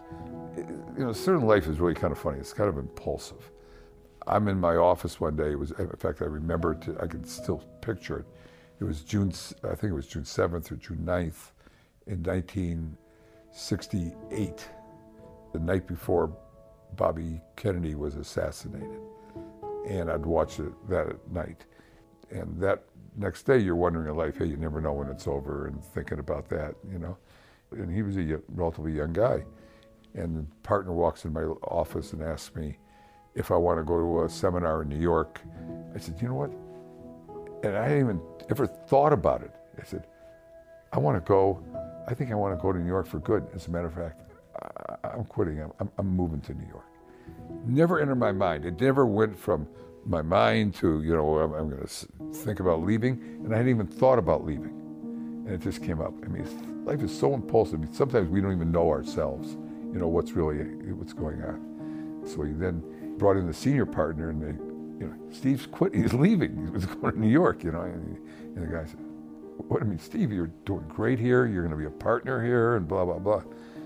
you 0.98 1.06
know, 1.06 1.14
certain 1.14 1.46
life 1.46 1.68
is 1.68 1.80
really 1.80 1.94
kind 1.94 2.12
of 2.12 2.18
funny. 2.18 2.40
It's 2.40 2.54
kind 2.54 2.70
of 2.70 2.78
impulsive. 2.78 3.52
I'm 4.28 4.48
in 4.48 4.60
my 4.60 4.76
office 4.76 5.20
one 5.20 5.36
day. 5.36 5.52
It 5.52 5.60
was, 5.60 5.72
in 5.72 5.90
fact, 5.98 6.22
I 6.22 6.26
remember 6.26 6.74
it. 6.74 6.88
I 7.02 7.08
can 7.08 7.26
still 7.26 7.64
picture 7.82 8.20
it. 8.20 8.26
It 8.80 8.84
was 8.84 9.02
June, 9.02 9.34
I 9.64 9.74
think 9.76 9.92
it 9.92 9.96
was 9.96 10.08
June 10.08 10.24
7th 10.24 10.72
or 10.72 10.76
June 10.76 11.04
9th 11.06 11.52
in 12.08 12.24
1968, 12.24 14.70
the 15.54 15.60
night 15.60 15.88
before 15.88 16.36
Bobby 16.96 17.42
Kennedy 17.56 17.96
was 17.96 18.16
assassinated. 18.16 19.00
And 19.88 20.12
I'd 20.12 20.26
watch 20.26 20.60
it 20.60 20.74
that 20.90 21.08
at 21.08 21.32
night. 21.32 21.66
And 22.32 22.60
that 22.60 22.84
next 23.16 23.44
day, 23.44 23.60
you're 23.60 23.76
wondering 23.76 24.10
in 24.10 24.16
life, 24.16 24.38
hey, 24.38 24.46
you 24.46 24.58
never 24.58 24.82
know 24.82 24.94
when 24.94 25.10
it's 25.10 25.28
over, 25.28 25.68
and 25.68 25.84
thinking 25.84 26.18
about 26.20 26.50
that, 26.50 26.76
you 26.92 27.00
know. 27.00 27.18
And 27.72 27.92
he 27.92 28.02
was 28.02 28.18
a 28.18 28.40
relatively 28.50 28.94
young 28.94 29.14
guy. 29.14 29.46
And 30.14 30.38
the 30.38 30.46
partner 30.64 30.94
walks 30.94 31.26
in 31.26 31.34
my 31.34 31.44
office 31.44 32.14
and 32.14 32.24
asks 32.24 32.56
me 32.56 32.78
if 33.36 33.52
I 33.52 33.56
want 33.56 33.80
to 33.80 33.84
go 33.84 34.00
to 34.00 34.26
a 34.26 34.30
seminar 34.30 34.82
in 34.82 34.90
New 34.90 35.00
York. 35.00 35.42
I 35.94 36.00
said, 36.00 36.16
you 36.22 36.28
know 36.30 36.36
what? 36.36 36.52
And 37.64 37.78
I 37.78 37.84
hadn't 37.84 38.00
even 38.00 38.22
ever 38.50 38.66
thought 38.66 39.14
about 39.14 39.42
it. 39.42 39.52
I 39.80 39.84
said, 39.84 40.06
I 40.94 41.00
want 41.00 41.18
to 41.18 41.28
go. 41.28 41.62
I 42.08 42.14
think 42.14 42.32
I 42.32 42.36
want 42.36 42.58
to 42.58 42.62
go 42.62 42.72
to 42.72 42.80
New 42.80 42.88
York 42.88 43.08
for 43.08 43.20
good. 43.20 43.46
As 43.54 43.68
a 43.68 43.72
matter 43.72 43.88
of 43.88 43.94
fact, 43.94 44.22
I, 45.04 45.14
am 45.14 45.26
quitting. 45.26 45.60
I'm, 45.80 45.92
I'm 45.98 46.08
moving 46.08 46.42
to 46.42 46.54
New 46.54 46.68
York. 46.68 46.86
Never 47.66 48.00
entered 48.00 48.16
my 48.16 48.32
mind. 48.32 48.66
It 48.66 48.80
never 48.80 49.06
went 49.06 49.38
from 49.38 49.68
my 50.06 50.22
mind 50.22 50.76
to, 50.76 51.02
you 51.02 51.16
know, 51.16 51.40
I'm, 51.40 51.54
I'm 51.54 51.70
going 51.70 51.86
to 51.86 52.34
think 52.34 52.60
about 52.60 52.84
leaving. 52.84 53.14
And 53.44 53.54
I 53.54 53.58
hadn't 53.58 53.72
even 53.72 53.88
thought 53.88 54.20
about 54.20 54.46
leaving. 54.46 54.70
And 55.46 55.50
it 55.50 55.62
just 55.62 55.84
came 55.84 56.00
up. 56.00 56.14
I 56.24 56.28
mean, 56.28 56.86
life 56.86 57.02
is 57.02 57.18
so 57.18 57.34
impulsive. 57.34 57.82
Sometimes 57.92 58.30
we 58.30 58.40
don't 58.40 58.54
even 58.54 58.72
know 58.72 58.90
ourselves, 58.90 59.54
you 59.92 60.00
know, 60.00 60.08
what's 60.08 60.32
really, 60.32 60.58
what's 60.94 61.14
going 61.14 61.42
on. 61.42 62.24
So 62.26 62.44
he 62.44 62.54
then 62.54 62.84
brought 63.18 63.38
in 63.38 63.48
the 63.48 63.54
senior 63.54 63.86
partner 63.86 64.30
and 64.30 64.42
they, 64.42 65.04
you 65.06 65.12
know, 65.12 65.32
Steve's 65.32 65.66
quit, 65.66 65.94
he's 65.96 66.14
leaving. 66.14 66.66
He 66.66 66.72
was 66.72 66.86
going 66.86 67.14
to 67.14 67.20
New 67.20 67.30
York, 67.30 67.64
you 67.64 67.72
know. 67.72 67.82
And, 67.82 68.18
he, 68.18 68.60
and 68.60 68.68
the 68.68 68.76
guy 68.76 68.86
said, 68.86 69.00
what 69.68 69.82
I 69.82 69.86
mean, 69.86 70.00
Steve, 70.00 70.32
you're 70.32 70.52
doing 70.66 70.86
great 70.88 71.20
here. 71.20 71.46
You're 71.46 71.64
going 71.64 71.72
to 71.72 71.78
be 71.78 71.86
a 71.86 72.00
partner 72.00 72.44
here 72.44 72.76
and 72.76 72.88
blah, 72.88 73.06
blah, 73.06 73.20
blah. 73.20 73.44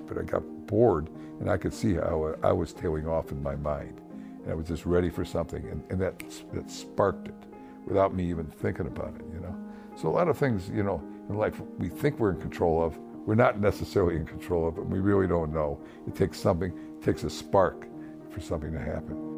But 0.08 0.18
I 0.18 0.24
got 0.24 0.44
bored 0.68 1.10
and 1.40 1.50
I 1.50 1.58
could 1.58 1.74
see 1.74 1.94
how 1.96 2.36
I 2.44 2.52
was 2.52 2.74
tailing 2.74 3.08
off 3.08 3.32
in 3.32 3.42
my 3.42 3.56
mind. 3.56 4.02
And 4.44 4.52
I 4.52 4.56
was 4.56 4.68
just 4.68 4.86
ready 4.86 5.10
for 5.10 5.24
something. 5.24 5.64
And, 5.68 5.84
and 5.90 6.02
that, 6.02 6.20
that 6.54 6.70
sparked 6.70 7.28
it 7.28 7.36
without 7.86 8.14
me 8.14 8.30
even 8.30 8.46
thinking 8.46 8.88
about 8.88 9.16
it, 9.16 9.26
you 9.34 9.40
know. 9.40 9.56
So 9.96 10.08
a 10.08 10.12
lot 10.12 10.28
of 10.28 10.38
things, 10.38 10.70
you 10.70 10.84
know, 10.84 11.04
in 11.30 11.36
life 11.36 11.62
we 11.78 11.90
think 11.90 12.20
we're 12.20 12.32
in 12.32 12.40
control 12.40 12.84
of, 12.84 12.98
we're 13.26 13.36
not 13.36 13.60
necessarily 13.60 14.16
in 14.16 14.26
control 14.26 14.68
of, 14.68 14.78
and 14.78 14.90
we 14.90 15.00
really 15.00 15.28
don't 15.28 15.54
know. 15.54 15.80
It 16.08 16.16
takes 16.16 16.40
something, 16.40 16.72
it 16.72 17.04
takes 17.04 17.24
a 17.24 17.30
spark 17.30 17.89
for 18.32 18.40
something 18.40 18.72
to 18.72 18.80
happen. 18.80 19.30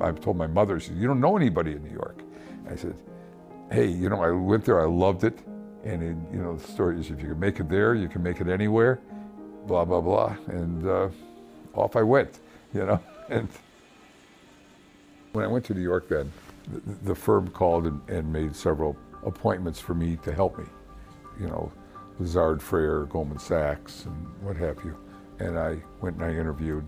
I 0.00 0.12
told 0.12 0.36
my 0.36 0.46
mother, 0.46 0.78
she 0.78 0.88
said, 0.88 0.96
you 0.98 1.06
don't 1.06 1.20
know 1.20 1.36
anybody 1.36 1.72
in 1.72 1.82
New 1.82 1.92
York. 1.92 2.20
I 2.70 2.76
said, 2.76 2.94
hey, 3.70 3.86
you 3.86 4.08
know, 4.08 4.22
I 4.22 4.30
went 4.30 4.64
there, 4.64 4.80
I 4.80 4.86
loved 4.86 5.24
it. 5.24 5.38
And, 5.84 6.02
it, 6.02 6.16
you 6.34 6.42
know, 6.42 6.56
the 6.56 6.66
story 6.66 6.98
is 6.98 7.10
if 7.10 7.20
you 7.22 7.28
can 7.28 7.40
make 7.40 7.60
it 7.60 7.68
there, 7.68 7.94
you 7.94 8.08
can 8.08 8.22
make 8.22 8.40
it 8.40 8.48
anywhere, 8.48 9.00
blah, 9.66 9.84
blah, 9.84 10.00
blah. 10.00 10.36
And 10.48 10.86
uh, 10.86 11.08
off 11.74 11.96
I 11.96 12.02
went, 12.02 12.40
you 12.74 12.84
know. 12.84 13.00
And 13.28 13.48
when 15.32 15.44
I 15.44 15.48
went 15.48 15.64
to 15.64 15.74
New 15.74 15.82
York 15.82 16.08
then, 16.08 16.32
the, 16.68 17.08
the 17.08 17.14
firm 17.14 17.48
called 17.48 17.86
and, 17.86 18.00
and, 18.08 18.32
made 18.32 18.54
several 18.54 18.96
appointments 19.24 19.80
for 19.80 19.94
me 19.94 20.16
to 20.22 20.32
help 20.32 20.58
me. 20.58 20.64
You 21.40 21.48
know, 21.48 21.72
Lazard 22.20 22.62
Frere, 22.62 23.06
Goldman 23.06 23.40
Sachs, 23.40 24.04
and 24.04 24.28
what 24.42 24.56
have 24.56 24.78
you. 24.84 24.96
And 25.40 25.58
I 25.58 25.82
went 26.00 26.16
and 26.16 26.24
I 26.24 26.30
interviewed. 26.30 26.86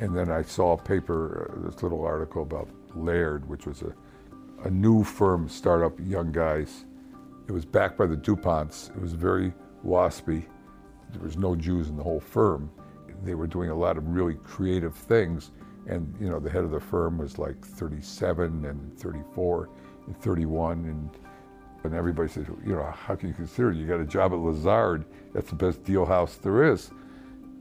And 0.00 0.16
then 0.16 0.30
I 0.30 0.42
saw 0.42 0.72
a 0.72 0.76
paper, 0.76 1.52
uh, 1.52 1.70
this 1.70 1.82
little 1.82 2.04
article 2.04 2.42
about 2.42 2.68
Laird, 2.94 3.48
which 3.48 3.66
was 3.66 3.82
a, 3.82 3.94
a 4.64 4.70
new 4.70 5.04
firm, 5.04 5.48
startup, 5.48 5.98
young 6.00 6.32
guys. 6.32 6.84
It 7.46 7.52
was 7.52 7.64
backed 7.64 7.98
by 7.98 8.06
the 8.06 8.16
DuPonts. 8.16 8.90
It 8.90 9.00
was 9.00 9.12
very 9.12 9.52
waspy. 9.86 10.46
There 11.12 11.22
was 11.22 11.36
no 11.36 11.54
Jews 11.54 11.88
in 11.88 11.96
the 11.96 12.02
whole 12.02 12.20
firm. 12.20 12.70
They 13.22 13.34
were 13.34 13.46
doing 13.46 13.70
a 13.70 13.74
lot 13.74 13.96
of 13.96 14.08
really 14.08 14.34
creative 14.34 14.94
things. 14.94 15.52
And, 15.86 16.14
you 16.20 16.28
know, 16.28 16.40
the 16.40 16.50
head 16.50 16.64
of 16.64 16.70
the 16.70 16.80
firm 16.80 17.18
was 17.18 17.38
like 17.38 17.64
37 17.64 18.64
and 18.64 18.98
34 18.98 19.68
and 20.06 20.16
31. 20.20 20.84
And, 20.86 21.10
and 21.84 21.94
everybody 21.94 22.28
said, 22.28 22.46
you 22.66 22.74
know, 22.74 22.90
how 22.90 23.14
can 23.14 23.28
you 23.28 23.34
consider 23.34 23.70
it? 23.70 23.76
You 23.76 23.86
got 23.86 24.00
a 24.00 24.06
job 24.06 24.32
at 24.32 24.38
Lazard. 24.38 25.04
That's 25.32 25.50
the 25.50 25.56
best 25.56 25.84
deal 25.84 26.04
house 26.04 26.36
there 26.36 26.64
is. 26.64 26.90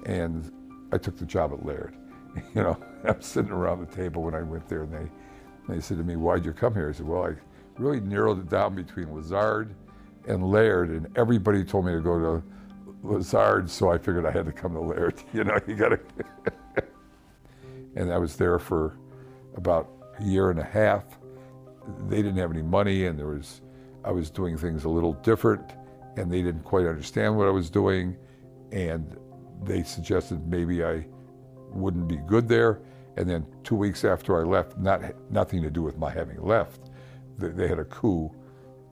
And 0.05 0.51
I 0.91 0.97
took 0.97 1.17
the 1.17 1.25
job 1.25 1.53
at 1.53 1.65
Laird. 1.65 1.95
You 2.55 2.63
know, 2.63 2.77
I'm 3.03 3.21
sitting 3.21 3.51
around 3.51 3.79
the 3.79 3.95
table 3.95 4.23
when 4.23 4.35
I 4.35 4.41
went 4.41 4.67
there 4.67 4.83
and 4.83 4.93
they, 4.93 5.73
they 5.73 5.79
said 5.81 5.97
to 5.97 6.03
me, 6.03 6.15
why'd 6.15 6.45
you 6.45 6.53
come 6.53 6.73
here? 6.73 6.89
I 6.89 6.91
said, 6.93 7.07
well, 7.07 7.25
I 7.25 7.33
really 7.77 7.99
narrowed 7.99 8.39
it 8.39 8.49
down 8.49 8.75
between 8.75 9.13
Lazard 9.13 9.75
and 10.27 10.43
Laird 10.43 10.89
and 10.89 11.07
everybody 11.17 11.63
told 11.63 11.85
me 11.85 11.93
to 11.93 12.01
go 12.01 12.19
to 12.19 12.43
Lazard, 13.03 13.69
so 13.69 13.91
I 13.91 13.97
figured 13.97 14.25
I 14.25 14.31
had 14.31 14.45
to 14.45 14.51
come 14.51 14.73
to 14.73 14.79
Laird. 14.79 15.15
You 15.33 15.43
know, 15.43 15.57
you 15.67 15.75
got 15.75 15.89
to. 15.89 15.99
and 17.95 18.11
I 18.11 18.17
was 18.17 18.35
there 18.35 18.59
for 18.59 18.97
about 19.55 19.89
a 20.19 20.23
year 20.23 20.49
and 20.49 20.59
a 20.59 20.63
half. 20.63 21.03
They 22.07 22.17
didn't 22.17 22.37
have 22.37 22.51
any 22.51 22.61
money, 22.61 23.07
and 23.07 23.19
there 23.19 23.27
was, 23.27 23.61
I 24.05 24.11
was 24.11 24.29
doing 24.29 24.57
things 24.57 24.85
a 24.85 24.89
little 24.89 25.13
different, 25.13 25.73
and 26.15 26.31
they 26.31 26.41
didn't 26.41 26.63
quite 26.63 26.85
understand 26.85 27.35
what 27.37 27.47
I 27.47 27.51
was 27.51 27.69
doing, 27.69 28.15
and 28.71 29.17
they 29.63 29.83
suggested 29.83 30.47
maybe 30.47 30.83
I 30.83 31.05
wouldn't 31.73 32.07
be 32.07 32.17
good 32.17 32.47
there. 32.47 32.79
And 33.17 33.29
then 33.29 33.45
two 33.63 33.75
weeks 33.75 34.05
after 34.05 34.39
I 34.39 34.43
left, 34.43 34.77
not 34.77 35.01
nothing 35.31 35.61
to 35.61 35.69
do 35.69 35.81
with 35.81 35.97
my 35.97 36.09
having 36.09 36.41
left, 36.41 36.89
they, 37.37 37.67
had 37.67 37.79
a 37.79 37.85
coup, 37.85 38.31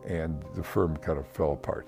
and 0.07 0.43
the 0.55 0.63
firm 0.63 0.97
kind 0.97 1.17
of 1.17 1.27
fell 1.27 1.53
apart 1.53 1.87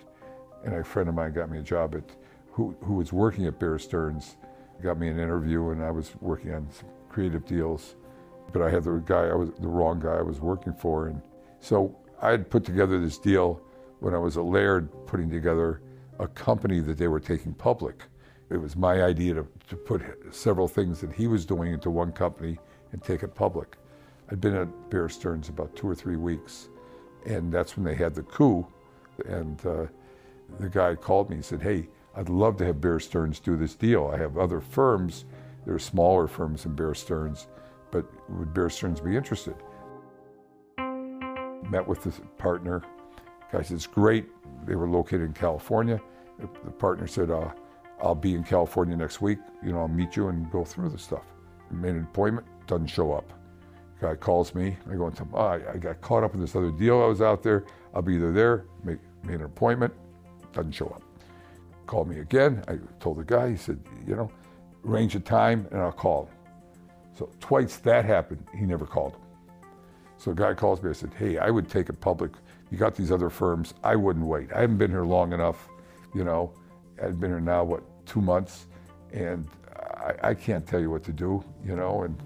and 0.64 0.74
a 0.74 0.84
friend 0.84 1.10
of 1.10 1.16
mine 1.16 1.34
got 1.34 1.50
me 1.50 1.60
a 1.60 1.62
job 1.62 1.96
at 1.96 2.04
who, 2.52 2.76
who 2.84 2.94
was 2.94 3.12
working 3.12 3.46
at 3.46 3.60
Bear 3.60 3.78
Stearns, 3.80 4.38
got 4.82 5.00
me 5.00 5.08
an 5.08 5.20
interview, 5.20 5.70
and 5.70 5.84
I 5.84 5.92
was 5.92 6.12
working 6.22 6.54
on 6.54 6.68
some 6.72 6.90
creative 7.10 7.46
deals. 7.46 7.96
But 8.52 8.62
I 8.62 8.70
had 8.70 8.84
the 8.84 9.02
guy 9.06 9.28
I 9.28 9.34
was 9.34 9.52
the 9.60 9.68
wrong 9.68 10.00
guy 10.00 10.16
I 10.18 10.22
was 10.22 10.40
working 10.40 10.74
for, 10.74 11.08
and 11.08 11.22
so 11.60 11.96
I 12.22 12.32
had 12.32 12.50
put 12.50 12.64
together 12.64 13.00
this 13.00 13.18
deal 13.18 13.62
when 14.00 14.14
I 14.14 14.18
was 14.18 14.38
at 14.38 14.44
Laird, 14.44 14.90
putting 15.08 15.30
together 15.30 15.82
a 16.20 16.28
company 16.28 16.80
that 16.82 16.98
they 16.98 17.08
were 17.08 17.20
taking 17.20 17.54
public. 17.54 18.04
It 18.54 18.62
was 18.62 18.76
my 18.76 19.04
idea 19.04 19.34
to, 19.34 19.48
to 19.70 19.76
put 19.76 20.02
several 20.32 20.68
things 20.68 21.02
that 21.02 21.12
he 21.12 21.28
was 21.28 21.46
doing 21.46 21.74
into 21.74 21.90
one 21.90 22.12
company 22.14 22.58
and 22.92 23.04
take 23.04 23.24
it 23.24 23.36
public. 23.36 23.78
I'd 24.32 24.40
been 24.40 24.56
at 24.56 24.90
Bear 24.90 25.10
Stearns 25.10 25.50
about 25.50 25.76
two 25.76 25.90
or 25.90 25.96
three 25.96 26.16
weeks, 26.16 26.70
and 27.26 27.52
that's 27.52 27.76
when 27.76 27.84
they 27.84 27.96
had 27.96 28.16
the 28.16 28.24
coup, 28.24 28.66
and. 29.26 29.66
Uh, 29.66 29.88
the 30.60 30.70
guy 30.70 30.96
called 30.96 31.30
me 31.30 31.38
and 31.38 31.46
said, 31.46 31.62
Hey, 31.62 31.88
I'd 32.16 32.30
love 32.30 32.58
to 32.58 32.66
have 32.66 32.80
Bear 32.80 33.00
Stearns 33.00 33.40
do 33.40 33.56
this 33.56 33.76
deal. 33.76 34.12
I 34.14 34.18
have 34.18 34.38
other 34.38 34.62
firms, 34.62 35.26
there 35.66 35.74
are 35.74 35.80
smaller 35.80 36.28
firms 36.28 36.64
than 36.64 36.76
Bear 36.76 36.94
Stearns, 36.94 37.48
but 37.92 38.06
would 38.30 38.54
Bear 38.54 38.70
Stearns 38.70 39.00
be 39.00 39.16
interested? 39.16 39.56
Met 40.78 41.88
with 41.88 42.04
the 42.04 42.12
partner. 42.38 42.84
Guy 43.52 43.62
said, 43.62 43.76
It's 43.76 43.88
great. 43.88 44.28
They 44.66 44.76
were 44.76 44.88
located 44.88 45.24
in 45.24 45.34
California. 45.34 46.00
The 46.40 46.72
partner 46.72 47.08
said, 47.08 47.32
uh, 47.32 47.52
I'll 48.04 48.16
be 48.16 48.36
in 48.36 48.44
California 48.44 48.96
next 48.96 49.22
week. 49.22 49.40
You 49.64 49.72
know, 49.72 49.80
I'll 49.80 49.88
meet 49.88 50.16
you 50.16 50.28
and 50.28 50.52
go 50.52 50.64
through 50.64 50.90
the 50.90 50.98
stuff. 50.98 51.24
Made 51.72 51.96
an 51.96 52.04
appointment, 52.04 52.46
doesn't 52.68 52.88
show 52.88 53.14
up. 53.14 53.34
Guy 54.00 54.16
calls 54.16 54.54
me. 54.54 54.78
I 54.92 54.96
go 54.96 55.08
into, 55.08 55.26
oh, 55.34 55.62
I 55.74 55.78
got 55.78 56.02
caught 56.02 56.24
up 56.24 56.36
in 56.36 56.42
this 56.42 56.56
other 56.56 56.70
deal. 56.70 57.02
I 57.02 57.06
was 57.06 57.22
out 57.22 57.42
there. 57.42 57.66
I'll 57.96 58.02
be 58.02 58.16
either 58.16 58.32
there. 58.32 58.66
Make, 58.84 59.00
made 59.24 59.36
an 59.36 59.46
appointment 59.46 59.94
doesn't 60.54 60.72
show 60.72 60.88
up. 60.88 61.02
Called 61.88 62.08
me 62.08 62.20
again. 62.20 62.64
I 62.68 62.78
told 63.00 63.18
the 63.18 63.24
guy, 63.24 63.50
he 63.50 63.58
said, 63.58 63.80
you 64.08 64.16
know, 64.16 64.32
arrange 64.86 65.16
a 65.16 65.20
time 65.20 65.68
and 65.72 65.82
I'll 65.82 65.92
call 65.92 66.26
him. 66.26 66.34
So 67.18 67.30
twice 67.40 67.78
that 67.78 68.06
happened, 68.06 68.46
he 68.58 68.66
never 68.66 68.86
called 68.86 69.14
him. 69.14 69.22
So 70.18 70.32
a 70.32 70.36
guy 70.36 70.54
calls 70.54 70.82
me, 70.82 70.90
I 70.90 70.94
said, 70.94 71.14
hey, 71.18 71.38
I 71.38 71.50
would 71.50 71.70
take 71.70 71.90
it 71.90 72.00
public. 72.00 72.32
You 72.72 72.78
got 72.78 72.96
these 72.96 73.12
other 73.12 73.30
firms. 73.30 73.74
I 73.84 73.96
wouldn't 73.96 74.26
wait. 74.26 74.54
I 74.54 74.62
haven't 74.62 74.78
been 74.78 74.92
here 74.92 75.04
long 75.04 75.34
enough. 75.34 75.68
You 76.16 76.24
know, 76.24 76.54
I've 77.04 77.20
been 77.20 77.32
here 77.32 77.42
now, 77.42 77.64
what, 77.64 77.84
two 78.06 78.22
months? 78.22 78.68
And 79.12 79.48
I, 80.04 80.30
I 80.30 80.34
can't 80.34 80.66
tell 80.66 80.80
you 80.80 80.90
what 80.90 81.04
to 81.04 81.14
do, 81.14 81.44
you 81.66 81.76
know. 81.76 82.04
And 82.04 82.18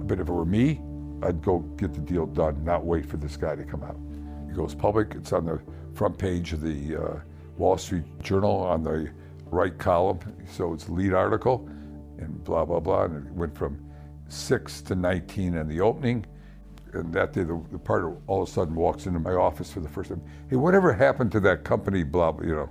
But 0.00 0.20
if 0.20 0.28
it 0.28 0.32
were 0.32 0.44
me, 0.44 0.80
I'd 1.22 1.42
go 1.42 1.58
get 1.76 1.94
the 1.94 2.00
deal 2.00 2.26
done, 2.26 2.62
not 2.64 2.84
wait 2.84 3.06
for 3.06 3.16
this 3.16 3.36
guy 3.36 3.54
to 3.56 3.64
come 3.64 3.82
out. 3.82 3.96
It 4.50 4.56
goes 4.56 4.74
public. 4.74 5.14
It's 5.14 5.32
on 5.32 5.46
the 5.46 5.60
front 5.94 6.18
page 6.18 6.52
of 6.52 6.60
the 6.60 6.96
uh, 6.96 7.20
Wall 7.56 7.78
Street 7.78 8.04
Journal 8.22 8.58
on 8.60 8.82
the 8.82 9.10
right 9.46 9.76
column. 9.78 10.18
So 10.50 10.72
it's 10.72 10.88
lead 10.88 11.14
article 11.14 11.68
and 12.18 12.42
blah, 12.44 12.64
blah, 12.64 12.80
blah. 12.80 13.04
And 13.04 13.26
it 13.26 13.32
went 13.32 13.56
from 13.56 13.82
6 14.28 14.82
to 14.82 14.94
19 14.94 15.54
in 15.56 15.68
the 15.68 15.80
opening. 15.80 16.24
And 16.92 17.12
that 17.12 17.32
day, 17.32 17.42
the, 17.42 17.60
the 17.72 17.78
partner 17.78 18.16
all 18.26 18.42
of 18.42 18.48
a 18.48 18.52
sudden 18.52 18.74
walks 18.74 19.06
into 19.06 19.18
my 19.18 19.32
office 19.32 19.70
for 19.70 19.80
the 19.80 19.88
first 19.88 20.10
time. 20.10 20.22
Hey, 20.48 20.56
whatever 20.56 20.92
happened 20.92 21.32
to 21.32 21.40
that 21.40 21.64
company, 21.64 22.02
blah, 22.02 22.32
blah, 22.32 22.46
you 22.46 22.54
know, 22.54 22.70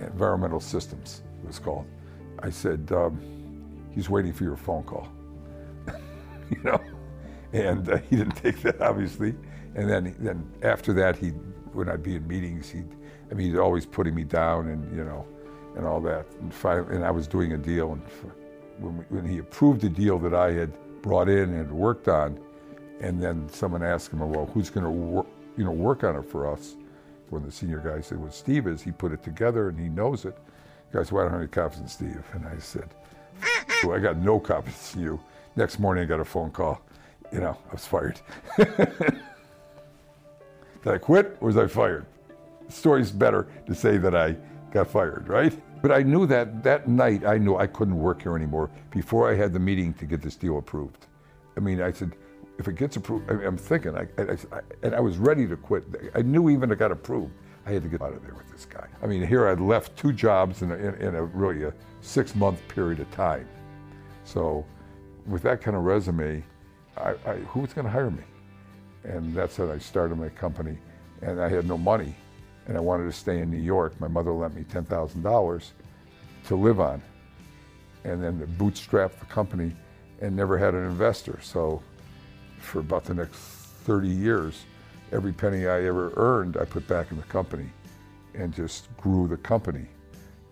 Environmental 0.00 0.60
Systems 0.60 1.22
was 1.48 1.58
called. 1.58 1.86
I 2.40 2.50
said, 2.50 2.92
um, 2.92 3.20
he's 3.92 4.08
waiting 4.08 4.32
for 4.32 4.44
your 4.44 4.56
phone 4.56 4.84
call. 4.84 5.08
you 6.50 6.62
know? 6.62 6.80
And 7.52 7.88
uh, 7.88 7.98
he 8.08 8.16
didn't 8.16 8.36
take 8.36 8.60
that, 8.62 8.80
obviously. 8.80 9.34
And 9.74 9.90
then, 9.90 10.14
then 10.20 10.48
after 10.62 10.92
that, 10.94 11.16
he, 11.16 11.30
when 11.72 11.88
I'd 11.88 12.02
be 12.02 12.14
in 12.14 12.28
meetings, 12.28 12.70
he'd, 12.70 12.86
I 13.30 13.34
mean, 13.34 13.50
he's 13.50 13.58
always 13.58 13.86
putting 13.86 14.14
me 14.14 14.24
down 14.24 14.68
and, 14.68 14.96
you 14.96 15.04
know, 15.04 15.26
and 15.76 15.86
all 15.86 16.00
that. 16.02 16.26
And, 16.40 16.52
finally, 16.52 16.96
and 16.96 17.04
I 17.04 17.10
was 17.10 17.26
doing 17.26 17.52
a 17.52 17.58
deal, 17.58 17.92
and 17.92 18.02
when, 18.78 18.98
we, 18.98 19.04
when 19.08 19.24
he 19.26 19.38
approved 19.38 19.80
the 19.80 19.88
deal 19.88 20.18
that 20.18 20.34
I 20.34 20.52
had 20.52 20.72
brought 21.02 21.28
in 21.28 21.54
and 21.54 21.70
worked 21.72 22.08
on, 22.08 22.38
and 23.00 23.22
then 23.22 23.48
someone 23.48 23.82
asked 23.82 24.12
him, 24.12 24.20
well, 24.20 24.46
who's 24.46 24.70
going 24.70 24.84
to 24.84 24.90
work, 24.90 25.26
you 25.56 25.64
know, 25.64 25.70
work 25.70 26.04
on 26.04 26.16
it 26.16 26.24
for 26.24 26.50
us? 26.50 26.76
When 27.30 27.42
the 27.42 27.52
senior 27.52 27.78
guy 27.80 28.00
said, 28.00 28.18
well, 28.18 28.30
Steve 28.30 28.66
is, 28.66 28.80
he 28.80 28.90
put 28.90 29.12
it 29.12 29.22
together 29.22 29.68
and 29.68 29.78
he 29.78 29.88
knows 29.88 30.24
it. 30.24 30.38
The 30.90 30.98
guy 30.98 31.04
said, 31.04 31.12
well, 31.12 31.22
I 31.22 31.24
don't 31.24 31.32
have 31.32 31.40
any 31.42 31.48
confidence 31.48 31.92
Steve. 31.92 32.24
And 32.32 32.46
I 32.46 32.58
said, 32.58 32.88
I 33.84 33.98
got 33.98 34.16
no 34.16 34.40
confidence 34.40 34.94
in 34.94 35.02
you. 35.02 35.20
Next 35.56 35.78
morning, 35.78 36.04
I 36.04 36.06
got 36.06 36.20
a 36.20 36.24
phone 36.24 36.50
call. 36.50 36.80
You 37.32 37.40
know, 37.40 37.58
I 37.68 37.72
was 37.72 37.86
fired. 37.86 38.20
Did 38.56 39.20
I 40.84 40.98
quit 40.98 41.36
or 41.40 41.46
was 41.46 41.56
I 41.56 41.66
fired? 41.66 42.06
The 42.66 42.72
story's 42.72 43.10
better 43.10 43.48
to 43.66 43.74
say 43.74 43.98
that 43.98 44.14
I 44.14 44.36
got 44.70 44.88
fired, 44.88 45.28
right? 45.28 45.58
But 45.82 45.92
I 45.92 46.02
knew 46.02 46.26
that 46.26 46.62
that 46.62 46.88
night, 46.88 47.24
I 47.24 47.38
knew 47.38 47.56
I 47.56 47.66
couldn't 47.66 47.98
work 47.98 48.22
here 48.22 48.36
anymore 48.36 48.70
before 48.90 49.30
I 49.30 49.34
had 49.34 49.52
the 49.52 49.58
meeting 49.58 49.94
to 49.94 50.06
get 50.06 50.22
this 50.22 50.36
deal 50.36 50.58
approved. 50.58 51.06
I 51.56 51.60
mean, 51.60 51.82
I 51.82 51.92
said, 51.92 52.12
if 52.58 52.66
it 52.68 52.76
gets 52.76 52.96
approved, 52.96 53.30
I 53.30 53.44
am 53.44 53.56
thinking, 53.56 53.96
I, 53.96 54.08
I, 54.18 54.22
I, 54.22 54.60
and 54.82 54.94
I 54.94 55.00
was 55.00 55.18
ready 55.18 55.46
to 55.46 55.56
quit. 55.56 55.84
I 56.14 56.22
knew 56.22 56.50
even 56.50 56.70
it 56.72 56.78
got 56.78 56.90
approved, 56.90 57.32
I 57.68 57.72
had 57.72 57.82
to 57.82 57.88
get 57.88 58.00
out 58.00 58.14
of 58.14 58.22
there 58.22 58.34
with 58.34 58.50
this 58.50 58.64
guy. 58.64 58.86
I 59.02 59.06
mean, 59.06 59.26
here 59.26 59.46
I'd 59.46 59.60
left 59.60 59.94
two 59.96 60.12
jobs 60.12 60.62
in 60.62 60.70
a, 60.70 60.74
in, 60.74 60.94
in 60.94 61.14
a 61.14 61.22
really 61.22 61.64
a 61.64 61.74
six 62.00 62.34
month 62.34 62.66
period 62.68 62.98
of 62.98 63.10
time. 63.10 63.46
So, 64.24 64.64
with 65.26 65.42
that 65.42 65.60
kind 65.60 65.76
of 65.76 65.82
resume, 65.82 66.42
I, 66.96 67.10
I, 67.26 67.34
who 67.50 67.60
was 67.60 67.74
going 67.74 67.84
to 67.84 67.90
hire 67.90 68.10
me? 68.10 68.22
And 69.04 69.34
that's 69.34 69.58
when 69.58 69.70
I 69.70 69.78
started 69.78 70.16
my 70.16 70.30
company, 70.30 70.78
and 71.20 71.40
I 71.40 71.48
had 71.50 71.68
no 71.68 71.76
money, 71.76 72.14
and 72.66 72.76
I 72.76 72.80
wanted 72.80 73.04
to 73.04 73.12
stay 73.12 73.40
in 73.40 73.50
New 73.50 73.60
York. 73.60 74.00
My 74.00 74.08
mother 74.08 74.32
lent 74.32 74.54
me 74.56 74.64
ten 74.64 74.84
thousand 74.84 75.22
dollars 75.22 75.72
to 76.46 76.56
live 76.56 76.80
on, 76.80 77.02
and 78.04 78.24
then 78.24 78.38
bootstrapped 78.58 79.18
the 79.18 79.26
company, 79.26 79.74
and 80.22 80.34
never 80.34 80.56
had 80.56 80.72
an 80.72 80.84
investor. 80.86 81.38
So 81.42 81.82
for 82.60 82.80
about 82.80 83.04
the 83.04 83.14
next 83.14 83.36
30 83.36 84.08
years, 84.08 84.64
every 85.12 85.32
penny 85.32 85.66
I 85.66 85.84
ever 85.84 86.12
earned, 86.16 86.56
I 86.56 86.64
put 86.64 86.86
back 86.88 87.10
in 87.10 87.16
the 87.16 87.24
company 87.24 87.68
and 88.34 88.52
just 88.52 88.94
grew 88.96 89.26
the 89.28 89.36
company. 89.38 89.86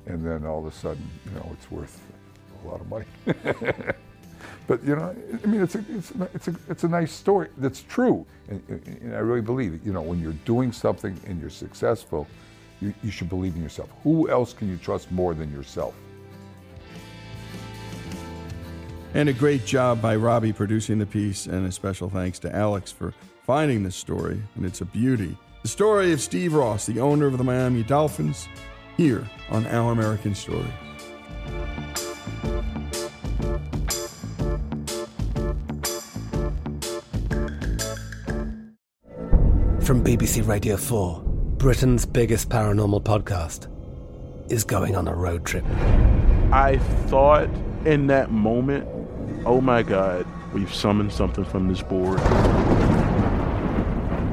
And 0.07 0.25
then 0.25 0.47
all 0.47 0.61
of 0.61 0.67
a 0.67 0.73
sudden, 0.73 1.09
you 1.25 1.33
know, 1.33 1.51
it's 1.53 1.71
worth 1.71 2.01
a 2.65 2.69
lot 2.69 2.81
of 2.81 2.89
money. 2.89 3.05
but, 4.67 4.83
you 4.85 4.97
know, 4.97 5.15
I 5.43 5.47
mean, 5.47 5.63
it's 5.63 5.75
a, 5.75 5.85
it's, 5.89 6.11
a, 6.13 6.29
it's, 6.35 6.49
a, 6.49 6.55
it's 6.69 6.85
a 6.85 6.89
nice 6.89 7.13
story 7.13 7.49
that's 7.59 7.83
true. 7.83 8.25
And, 8.49 8.63
and 8.69 9.15
I 9.15 9.19
really 9.19 9.41
believe 9.41 9.75
it. 9.75 9.81
You 9.85 9.93
know, 9.93 10.03
when 10.03 10.21
you're 10.21 10.33
doing 10.45 10.73
something 10.73 11.19
and 11.27 11.41
you're 11.41 11.51
successful, 11.51 12.27
you, 12.81 12.95
you 13.03 13.11
should 13.11 13.29
believe 13.29 13.57
in 13.57 13.63
yourself. 13.63 13.91
Who 14.03 14.29
else 14.29 14.53
can 14.53 14.69
you 14.69 14.77
trust 14.77 15.11
more 15.11 15.35
than 15.35 15.53
yourself? 15.53 15.95
And 19.15 19.29
a 19.29 19.33
great 19.33 19.65
job 19.65 20.03
by 20.03 20.17
Robbie 20.17 20.53
producing 20.53 20.99
the 20.99 21.07
piece, 21.07 21.47
and 21.47 21.67
a 21.67 21.73
special 21.73 22.11
thanks 22.11 22.39
to 22.41 22.55
Alex 22.55 22.93
for 22.93 23.15
finding 23.47 23.85
this 23.85 23.95
story, 23.95 24.43
and 24.57 24.67
it's 24.67 24.81
a 24.81 24.85
beauty. 24.85 25.37
The 25.63 25.69
story 25.69 26.13
of 26.13 26.21
Steve 26.21 26.53
Ross, 26.53 26.85
the 26.87 26.99
owner 26.99 27.27
of 27.27 27.39
the 27.39 27.45
Miami 27.45 27.85
Dolphins, 27.85 28.49
here 28.97 29.25
on 29.51 29.65
Our 29.69 29.93
American 29.93 30.35
Story. 30.35 30.67
From 39.81 40.03
BBC 40.03 40.45
Radio 40.45 40.77
4, 40.77 41.23
Britain's 41.59 42.05
biggest 42.05 42.49
paranormal 42.49 43.05
podcast 43.05 43.71
is 44.51 44.65
going 44.65 44.97
on 44.97 45.07
a 45.07 45.15
road 45.15 45.45
trip. 45.47 45.65
I 46.51 46.81
thought 47.07 47.49
in 47.85 48.09
that 48.09 48.33
moment, 48.33 48.89
oh 49.47 49.61
my 49.61 49.85
God, 49.85 50.27
we've 50.53 50.75
summoned 50.75 51.13
something 51.13 51.45
from 51.45 51.69
this 51.69 51.83
board. 51.83 52.21